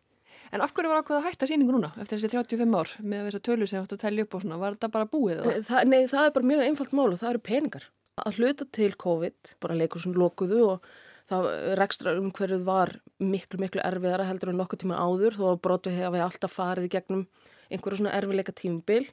En 0.51 0.61
af 0.65 0.73
hverju 0.75 0.89
var 0.91 1.03
ákveð 1.05 1.19
að 1.21 1.27
hætta 1.29 1.47
síningu 1.47 1.75
núna 1.77 1.93
eftir 2.01 2.19
þessi 2.19 2.31
35 2.35 2.75
ár 2.75 2.89
með 3.05 3.27
þess 3.29 3.39
að 3.39 3.47
tölur 3.47 3.69
sem 3.69 3.83
átt 3.85 3.93
að 3.95 4.01
tellja 4.03 4.25
upp 4.25 4.35
og 4.35 4.43
svona? 4.43 4.59
Var 4.59 4.75
þetta 4.79 4.91
bara 4.91 5.07
búið? 5.13 5.43
eða? 5.45 5.63
Það, 5.69 5.85
nei, 5.93 6.07
það 6.09 6.25
er 6.27 6.31
bara 6.39 6.49
mjög 6.51 6.63
einfalt 6.67 6.93
mál 6.97 7.13
og 7.13 7.19
það 7.21 7.31
eru 7.35 7.43
peningar. 7.51 7.85
Að 8.19 8.39
hluta 8.41 8.67
til 8.73 8.91
COVID, 8.99 9.53
bara 9.61 9.77
leikur 9.79 10.01
sem 10.03 10.15
lokuðu 10.19 10.63
og 10.73 10.89
það 11.29 11.49
rekstra 11.79 12.17
umhverjuð 12.19 12.65
var 12.67 12.95
miklu, 13.21 13.61
miklu 13.61 13.83
erfiðara 13.85 14.29
heldur 14.29 14.53
en 14.53 14.61
nokkuð 14.63 14.85
tíma 14.85 15.01
áður 15.01 15.37
þó 15.37 15.45
að 15.53 15.63
brotu 15.67 15.93
hefi 15.93 16.23
alltaf 16.25 16.57
farið 16.57 16.89
í 16.89 16.93
gegnum 16.97 17.27
einhverju 17.69 18.01
svona 18.01 18.15
erfiðleika 18.17 18.55
tímabil 18.57 19.05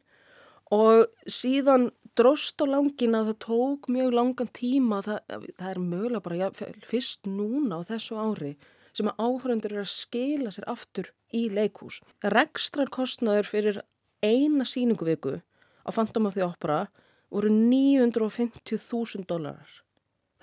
og 0.74 1.05
síðan 1.30 1.89
dróst 2.18 2.61
á 2.63 2.66
langin 2.66 3.18
að 3.18 3.32
það 3.32 3.39
tók 3.43 3.89
mjög 3.91 4.13
langan 4.16 4.51
tíma, 4.55 5.01
það, 5.05 5.20
það 5.59 5.70
er 5.72 5.82
mögulega 5.84 6.24
bara 6.26 6.39
ja, 6.39 6.49
fyrst 6.88 7.28
núna 7.28 7.82
á 7.84 7.88
þessu 7.91 8.18
ári 8.18 8.55
sem 8.95 9.09
að 9.11 9.20
áhörundur 9.20 9.76
eru 9.76 9.84
að 9.84 9.91
skila 9.91 10.53
sér 10.55 10.70
aftur 10.72 11.11
í 11.36 11.49
leikhús. 11.51 11.99
Rekstrar 12.24 12.88
kostnaður 12.93 13.49
fyrir 13.49 13.82
eina 14.24 14.63
síninguviku 14.63 15.41
á 15.84 15.89
Phantom 15.91 16.30
of 16.30 16.38
the 16.38 16.45
Opera 16.45 16.86
voru 17.30 17.51
950.000 17.51 19.28
dólarar. 19.28 19.84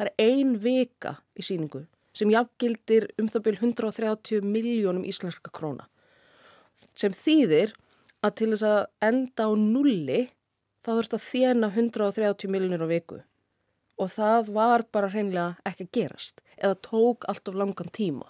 Það 0.03 0.09
er 0.18 0.32
ein 0.32 0.57
vika 0.59 1.11
í 1.38 1.44
síningu 1.46 1.84
sem 2.11 2.30
jafngildir 2.32 3.05
um 3.22 3.28
það 3.30 3.42
byrj 3.44 3.61
130 3.61 4.48
miljónum 4.50 5.05
íslenska 5.07 5.53
króna. 5.55 5.86
Sem 6.98 7.14
þýðir 7.14 7.70
að 8.26 8.34
til 8.40 8.48
þess 8.50 8.66
að 8.66 8.80
enda 9.07 9.46
á 9.46 9.50
nulli 9.55 10.18
þá 10.82 10.90
þurft 10.90 11.14
að 11.14 11.28
þjena 11.28 11.70
130 11.70 12.50
miljónir 12.50 12.82
á 12.82 12.88
viku. 12.90 13.20
Og 14.03 14.11
það 14.11 14.50
var 14.59 14.86
bara 14.90 15.12
hreinlega 15.14 15.70
ekki 15.70 15.86
að 15.86 15.94
gerast 16.00 16.42
eða 16.59 16.82
tók 16.82 17.30
allt 17.30 17.46
of 17.46 17.62
langan 17.62 17.94
tíma. 17.94 18.26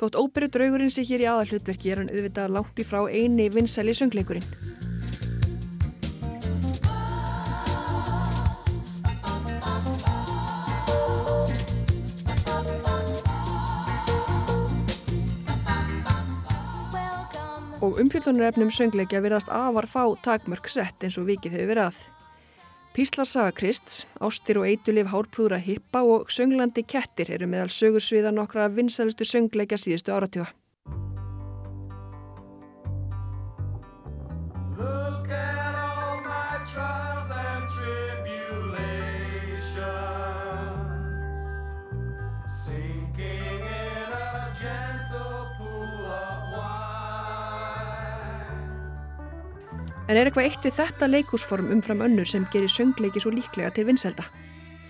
Þótt 0.00 0.16
óperu 0.16 0.48
draugurinn 0.48 0.96
sé 0.96 1.04
hér 1.04 1.26
í 1.26 1.28
aðalhlutverki 1.28 1.92
er 1.92 2.00
hann 2.00 2.12
auðvitað 2.12 2.56
langt 2.56 2.80
í 2.80 2.88
frá 2.88 3.04
eini 3.04 3.52
vinsæli 3.52 3.92
söngleikurinn. 4.00 4.95
Og 17.86 18.00
umfjöldunarefnum 18.02 18.70
söngleikja 18.74 19.20
virðast 19.22 19.50
afar 19.54 19.86
fá 19.86 20.02
takmörk 20.24 20.66
sett 20.66 21.04
eins 21.06 21.20
og 21.20 21.28
vikið 21.28 21.52
hefur 21.54 21.68
verið 21.70 21.84
að. 21.84 22.00
Píslar 22.96 23.28
Saga 23.30 23.52
Krist, 23.54 24.06
Ástir 24.18 24.58
og 24.58 24.66
Eitulif 24.66 25.12
Hárprúðra 25.12 25.60
Hippa 25.62 26.02
og 26.02 26.32
Sönglandi 26.32 26.82
Kettir 26.82 27.30
eru 27.36 27.46
meðal 27.46 27.70
sögursviða 27.70 28.32
nokkra 28.34 28.66
vinsælustu 28.74 29.28
söngleikja 29.28 29.78
síðustu 29.78 30.16
áratjóða. 30.16 30.50
En 50.06 50.14
er 50.14 50.28
eitthvað 50.28 50.44
eitt 50.46 50.62
við 50.62 50.76
þetta 50.76 51.06
leikúsform 51.10 51.72
umfram 51.74 52.04
önnur 52.04 52.28
sem 52.30 52.44
gerir 52.52 52.70
söngleiki 52.70 53.18
svo 53.18 53.32
líklega 53.34 53.72
til 53.74 53.88
vinsælda? 53.88 54.22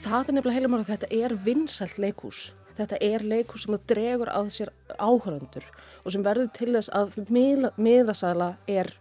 Það 0.04 0.28
er 0.28 0.34
nefnilega 0.36 0.56
heilum 0.58 0.74
að 0.76 0.90
þetta 0.90 1.08
er 1.16 1.34
vinsælt 1.46 1.94
leikús. 2.04 2.40
Þetta 2.76 2.98
er 3.00 3.24
leikús 3.24 3.64
sem 3.64 3.78
dregur 3.88 4.28
að 4.28 4.50
sér 4.52 4.70
áhöröndur 5.00 5.64
og 6.02 6.12
sem 6.12 6.26
verður 6.26 6.50
til 6.58 6.68
þess 6.74 6.92
að 7.00 7.16
miða, 7.32 7.70
miðasæla 7.80 8.50
er 8.68 8.92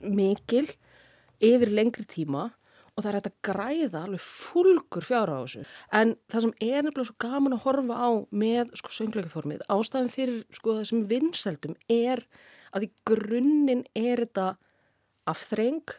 mikil 0.00 0.64
yfir 1.44 1.74
lengri 1.76 2.06
tíma 2.08 2.46
og 2.96 3.04
það 3.04 3.10
er 3.10 3.18
hægt 3.18 3.28
að 3.28 3.36
græða 3.50 4.04
alveg 4.06 4.24
fúlgur 4.24 5.08
fjár 5.10 5.28
á 5.28 5.44
þessu. 5.44 5.66
En 5.92 6.16
það 6.32 6.46
sem 6.46 6.56
er 6.70 6.88
nefnilega 6.88 7.10
svo 7.10 7.18
gaman 7.26 7.58
að 7.58 7.64
horfa 7.66 8.00
á 8.00 8.10
með 8.32 8.72
sko 8.80 8.96
söngleikaformið, 8.96 9.68
ástæðan 9.68 10.10
fyrir 10.16 10.40
sko 10.56 10.80
þessum 10.80 11.04
vinsældum 11.12 11.76
er 11.92 12.24
að 12.72 12.88
í 12.88 12.92
grunninn 13.04 13.84
er 13.92 14.24
þetta 14.24 14.48
afþreng 15.28 15.96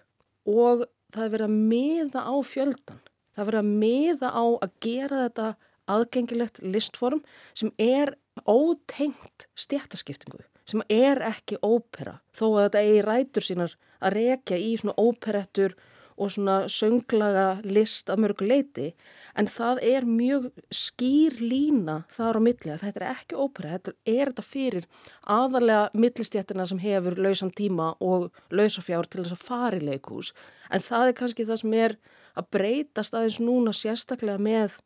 og 0.49 0.85
það 1.13 1.25
er 1.25 1.33
verið 1.35 1.47
að 1.47 1.59
miða 1.71 2.23
á 2.25 2.35
fjöldan. 2.45 3.01
Það 3.31 3.43
er 3.43 3.49
verið 3.49 3.61
að 3.61 3.73
miða 3.83 4.31
á 4.31 4.45
að 4.45 4.73
gera 4.83 5.21
þetta 5.25 5.47
aðgengilegt 5.91 6.61
listform 6.63 7.21
sem 7.57 7.71
er 7.81 8.15
ótengt 8.47 9.47
stjættaskiptingu, 9.59 10.43
sem 10.65 10.83
er 10.89 11.21
ekki 11.25 11.59
ópera, 11.63 12.19
þó 12.35 12.45
að 12.53 12.63
þetta 12.65 12.83
eigi 12.85 13.05
rætur 13.05 13.47
sínar 13.47 13.75
að 14.01 14.15
rekja 14.17 14.59
í 14.59 14.71
svona 14.79 14.95
óperettur 14.99 15.75
og 16.17 16.31
svona 16.33 16.57
sönglaga 16.71 17.61
list 17.63 18.09
að 18.11 18.23
mörgu 18.25 18.47
leiti, 18.47 18.91
en 19.37 19.47
það 19.47 19.81
er 19.87 20.07
mjög 20.07 20.49
skýr 20.73 21.39
lína 21.39 22.01
þar 22.11 22.39
á 22.39 22.41
milli 22.47 22.73
að 22.73 22.85
þetta 22.85 23.01
er 23.01 23.07
ekki 23.11 23.39
ópera, 23.39 23.77
þetta 23.77 23.93
er 24.05 24.31
þetta 24.31 24.47
fyrir 24.47 24.87
aðalega 25.23 25.89
millistjættina 25.93 26.67
sem 26.67 26.81
hefur 26.83 27.19
lausan 27.19 27.53
tíma 27.55 27.93
og 27.99 28.29
lausafjár 28.51 29.07
til 29.07 29.23
þess 29.23 29.37
að 29.37 29.45
fara 29.47 29.79
í 29.79 29.85
leikhús, 29.87 30.33
en 30.71 30.83
það 30.83 31.07
er 31.07 31.19
kannski 31.21 31.47
það 31.47 31.61
sem 31.63 31.77
er 31.79 31.97
að 32.35 32.49
breytast 32.55 33.15
aðeins 33.15 33.39
núna 33.43 33.73
sérstaklega 33.75 34.39
með 34.41 34.77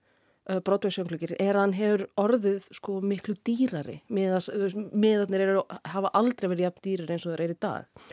uh, 0.49 0.59
Broadway-söngleikir 0.65 1.35
er 1.39 1.55
að 1.55 1.61
hann 1.61 1.77
hefur 1.77 2.05
orðið 2.21 2.69
sko 2.75 2.99
miklu 3.05 3.37
dýrari 3.45 3.99
miðarnir 4.09 5.47
eru, 5.47 5.65
hafa 5.91 6.13
aldrei 6.17 6.49
verið 6.51 6.67
jafn 6.67 6.85
dýrar 6.87 7.15
eins 7.15 7.25
og 7.25 7.33
það 7.33 7.45
er 7.45 7.55
í 7.55 7.59
dag 7.67 8.05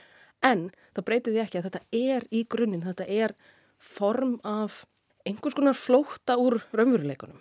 en 0.43 0.69
það 0.97 1.07
breytir 1.09 1.37
því 1.37 1.45
ekki 1.45 1.61
að 1.61 1.69
þetta 1.69 1.83
er 2.03 2.27
í 2.31 2.43
grunninn, 2.51 2.85
þetta 2.87 3.07
er 3.07 3.37
form 3.79 4.39
af 4.45 4.85
einhvers 5.27 5.57
konar 5.59 5.79
flóta 5.79 6.39
úr 6.41 6.61
raunveruleikunum 6.75 7.41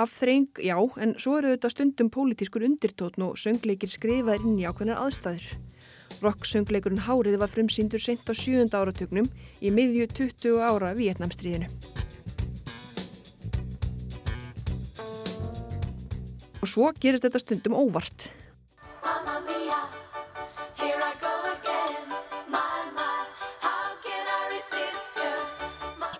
Afþreng, 0.00 0.48
já, 0.64 0.78
en 1.02 1.12
svo 1.20 1.34
eru 1.36 1.50
þetta 1.52 1.68
stundum 1.72 2.08
pólitískur 2.14 2.62
undirtótn 2.64 3.24
og 3.26 3.34
söngleikir 3.36 3.90
skrifaðir 3.90 4.46
inn 4.46 4.60
í 4.62 4.64
ákveðnar 4.64 5.02
aðstæður. 5.02 5.50
Rock-söngleikurinn 6.24 7.02
Hárið 7.04 7.36
var 7.42 7.50
frumsýndur 7.52 8.00
sent 8.00 8.24
á 8.24 8.32
sjúunda 8.32 8.80
áratugnum 8.80 9.28
í 9.60 9.72
miðju 9.74 10.06
20 10.14 10.62
ára 10.64 10.94
Vietnamstríðinu. 10.96 11.68
Og 16.60 16.68
svo 16.68 16.88
gerist 16.96 17.26
þetta 17.26 17.44
stundum 17.44 17.76
óvart. 17.76 18.30
Mamma 19.04 19.40
mia, 19.44 19.84
here 20.80 20.96
I 20.96 21.12
go 21.20 21.28
again. 21.40 21.49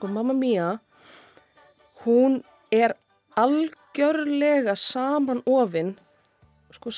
Sko 0.01 0.09
Mamma 0.09 0.33
Mia 0.33 0.79
hún 2.07 2.41
er 2.73 2.95
algjörlega 3.37 4.73
saman 4.73 5.43
ofinn 5.45 5.99
sko 6.73 6.93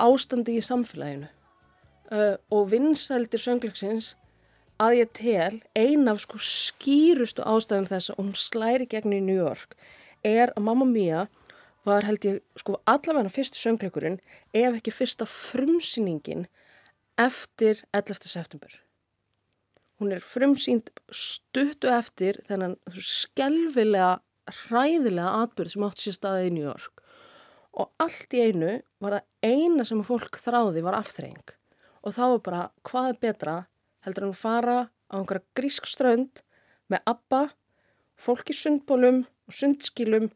ástandi 0.00 0.56
í 0.56 0.62
samfélaginu 0.64 1.28
uh, 1.28 2.36
og 2.48 2.70
vinsældir 2.72 3.42
söngleiksins 3.42 4.14
að 4.80 5.02
ég 5.02 5.12
tel 5.18 5.58
ein 5.76 6.08
af 6.08 6.22
sko 6.24 6.40
skýrustu 6.40 7.44
ástæðum 7.44 7.90
þess 7.90 8.14
að 8.14 8.22
hún 8.22 8.32
slæri 8.40 8.88
gegn 8.88 9.18
í 9.18 9.20
New 9.20 9.36
York 9.36 9.76
er 10.24 10.54
að 10.56 10.64
Mamma 10.70 10.88
Mia 10.88 11.26
var 11.84 12.08
held 12.08 12.24
ég 12.24 12.40
sko 12.56 12.80
allavega 12.88 13.34
fyrsti 13.36 13.60
söngleikurinn 13.60 14.16
ef 14.56 14.80
ekki 14.80 14.96
fyrsta 14.96 15.28
frumsýningin 15.28 16.48
eftir 17.20 17.84
11. 17.92 18.24
september 18.24 18.80
hún 20.00 20.12
er 20.12 20.24
frumsýnd 20.24 20.90
stuttu 21.14 21.90
eftir 21.92 22.40
þennan 22.48 22.76
skelvilega, 22.92 24.20
hræðilega 24.66 25.42
atbyrð 25.42 25.72
sem 25.72 25.86
átti 25.86 26.06
sér 26.06 26.16
staði 26.18 26.48
í 26.50 26.54
New 26.54 26.66
York. 26.66 27.02
Og 27.76 27.92
allt 28.00 28.36
í 28.36 28.42
einu 28.46 28.78
var 29.02 29.18
það 29.18 29.52
eina 29.52 29.86
sem 29.88 30.02
fólk 30.06 30.38
þráði 30.40 30.84
var 30.86 30.98
afþreying. 31.00 31.54
Og 32.06 32.14
þá 32.16 32.22
var 32.22 32.42
bara, 32.46 32.62
hvað 32.86 33.08
er 33.10 33.22
betra 33.24 33.56
heldur 34.06 34.28
að 34.28 34.38
fara 34.40 34.76
á 35.10 35.14
einhverja 35.18 35.44
grísk 35.58 35.88
strönd 35.90 36.42
með 36.92 37.02
abba, 37.10 37.42
fólk 38.16 38.52
í 38.52 38.56
sundbólum 38.56 39.24
og 39.48 39.56
sundskilum 39.56 40.30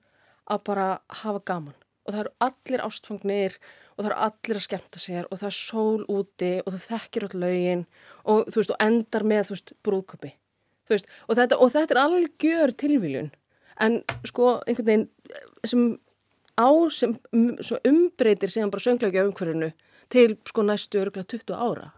að 0.50 0.64
bara 0.66 0.88
hafa 1.22 1.42
gaman. 1.46 1.76
Og 2.04 2.14
það 2.14 2.22
eru 2.24 2.34
allir 2.46 2.84
ástfangnir 2.84 3.56
og 4.01 4.07
það 4.07 4.11
eru 4.11 4.20
allir 4.26 4.59
að 4.59 4.64
skemmta 4.64 5.01
sér 5.03 5.26
og 5.28 5.40
það 5.42 5.51
er 5.51 5.57
sól 5.59 6.05
úti 6.09 6.53
og 6.64 6.72
þú 6.72 6.80
þekkir 6.86 7.26
öll 7.26 7.40
lögin 7.42 7.82
og 8.24 8.48
þú 8.48 8.62
veist 8.62 8.72
og 8.72 8.84
endar 8.86 9.26
með 9.28 9.42
þú 9.51 9.57
veist 9.57 9.72
brúðköpi. 9.84 10.30
Þú 10.88 10.96
veist 10.96 11.11
og 11.28 11.36
þetta, 11.36 11.59
og 11.61 11.72
þetta 11.74 11.94
er 11.96 12.03
algjör 12.07 12.74
tilvíljun 12.80 13.30
en 13.84 14.01
sko 14.24 14.57
einhvern 14.64 14.88
veginn 14.88 15.07
sem 15.68 15.84
á 16.57 16.68
sem 16.92 17.14
um, 17.36 17.53
umbreytir 17.92 18.53
síðan 18.53 18.72
bara 18.72 18.86
söngleikja 18.88 19.28
umhverfinu 19.28 19.70
til 20.11 20.36
sko 20.48 20.64
næstu 20.64 21.05
örgulega 21.05 21.36
20 21.36 21.61
ára. 21.61 21.92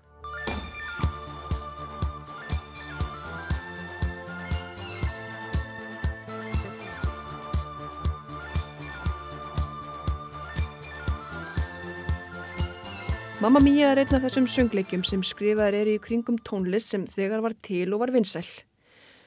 Mamma 13.42 13.58
Mia 13.58 13.88
er 13.90 13.98
einn 13.98 14.12
af 14.14 14.22
þessum 14.22 14.44
söngleikjum 14.46 15.00
sem 15.02 15.22
skrifaðir 15.26 15.74
eru 15.80 15.94
í 15.96 16.00
kringum 16.04 16.36
tónlist 16.46 16.92
sem 16.92 17.08
þegar 17.10 17.40
var 17.42 17.56
til 17.66 17.88
og 17.90 17.98
var 18.04 18.12
vinsæl. 18.14 18.46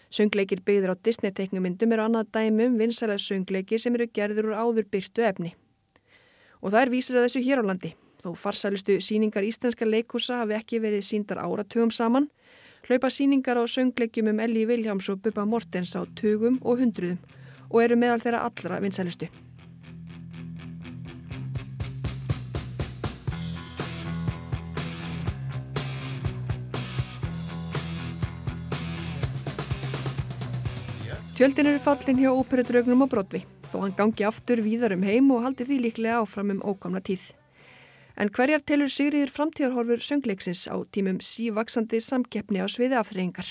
Söngleikir 0.08 0.62
byggður 0.64 0.94
á 0.96 1.04
Disney-teknumyndum 1.04 1.92
eru 1.92 2.06
annað 2.06 2.30
dæmi 2.38 2.70
um 2.70 2.78
vinsælega 2.80 3.20
söngleiki 3.20 3.76
sem 3.76 3.98
eru 4.00 4.08
gerður 4.08 4.54
úr 4.54 4.56
áður 4.56 4.88
byrtu 4.88 5.26
efni. 5.28 5.52
Og 6.64 6.72
það 6.72 6.80
er 6.86 6.94
vísir 6.94 7.20
að 7.20 7.28
þessu 7.28 7.44
hér 7.44 7.60
á 7.60 7.64
landi. 7.68 7.92
Þó 8.24 8.30
farsælustu 8.40 8.96
síningar 9.04 9.44
íslenska 9.44 9.84
leikúsa 9.84 10.40
hafi 10.46 10.56
ekki 10.62 10.80
verið 10.80 11.04
síndar 11.04 11.44
áratugum 11.44 11.92
saman, 11.92 12.30
hlaupa 12.88 13.12
síningar 13.12 13.60
á 13.60 13.68
söngleikjum 13.68 14.32
um 14.32 14.40
Elli 14.40 14.64
Viljáms 14.64 15.12
og 15.12 15.26
Bubba 15.28 15.44
Mortens 15.44 15.92
á 15.92 16.08
tugum 16.16 16.62
og 16.64 16.80
hundruðum 16.80 17.20
og 17.68 17.84
eru 17.84 18.00
meðal 18.00 18.24
þeirra 18.24 18.48
allra 18.48 18.80
vinsælustu. 18.80 19.28
Tjöldin 31.36 31.68
eru 31.68 31.80
fallin 31.84 32.16
hjá 32.16 32.30
óperudraugnum 32.32 33.02
og 33.04 33.10
brotvi, 33.12 33.42
þó 33.68 33.82
hann 33.82 33.94
gangi 33.98 34.24
aftur 34.24 34.62
víðar 34.64 34.94
um 34.96 35.02
heim 35.04 35.26
og 35.36 35.42
haldi 35.44 35.66
því 35.68 35.78
líklega 35.84 36.22
áfram 36.22 36.54
um 36.54 36.62
ókamna 36.64 37.02
tíð. 37.04 37.26
En 38.16 38.30
hverjar 38.32 38.62
telur 38.64 38.88
Sigriður 38.88 39.34
framtíðarhorfur 39.36 40.00
söngleiksins 40.00 40.62
á 40.72 40.80
tímum 40.96 41.18
sívaksandi 41.20 42.00
samkeppni 42.00 42.62
á 42.64 42.72
sviði 42.72 42.96
afþreyingar? 43.02 43.50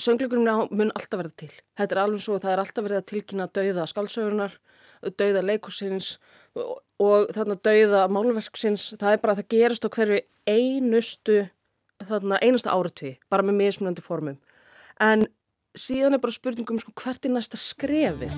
Söngleikurinn 0.00 0.72
mun 0.72 0.94
alltaf 0.96 1.20
verða 1.20 1.34
til. 1.42 1.50
Þetta 1.76 1.98
er 1.98 2.00
alveg 2.06 2.24
svo, 2.24 2.38
það 2.40 2.54
er 2.54 2.64
alltaf 2.64 2.88
verið 2.88 3.02
að 3.02 3.06
tilkynna 3.12 3.48
dauða 3.60 3.86
skaldsögunar, 3.92 4.56
dauða 5.20 5.44
leikusins 5.50 6.14
og, 6.56 6.80
og 6.96 7.28
þarna 7.36 7.58
dauða 7.60 8.06
málverksins. 8.08 8.86
Það 8.96 9.18
er 9.18 9.22
bara 9.26 9.36
að 9.36 9.42
það 9.42 9.52
gerist 9.58 9.84
á 9.84 9.92
hverju 9.98 10.22
einustu, 10.48 11.38
þarna 12.08 12.40
einasta 12.40 12.72
áratví, 12.72 13.18
bara 13.28 13.44
með 13.44 13.60
mismunandi 13.60 14.08
formum. 14.08 14.40
En 14.96 15.28
síðan 15.78 16.16
er 16.16 16.22
bara 16.22 16.34
spurningum 16.34 16.80
sko, 16.82 16.92
hvert 17.00 17.24
er 17.24 17.32
næsta 17.32 17.60
skrefið. 17.60 18.34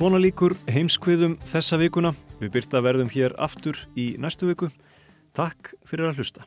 Svona 0.00 0.16
líkur 0.16 0.54
heimskviðum 0.72 1.34
þessa 1.44 1.76
vikuna. 1.76 2.14
Við 2.40 2.54
byrta 2.54 2.80
verðum 2.80 3.10
hér 3.12 3.34
aftur 3.36 3.76
í 4.00 4.14
næstu 4.16 4.48
viku. 4.48 4.70
Takk 5.36 5.74
fyrir 5.84 6.08
að 6.08 6.22
hlusta. 6.22 6.46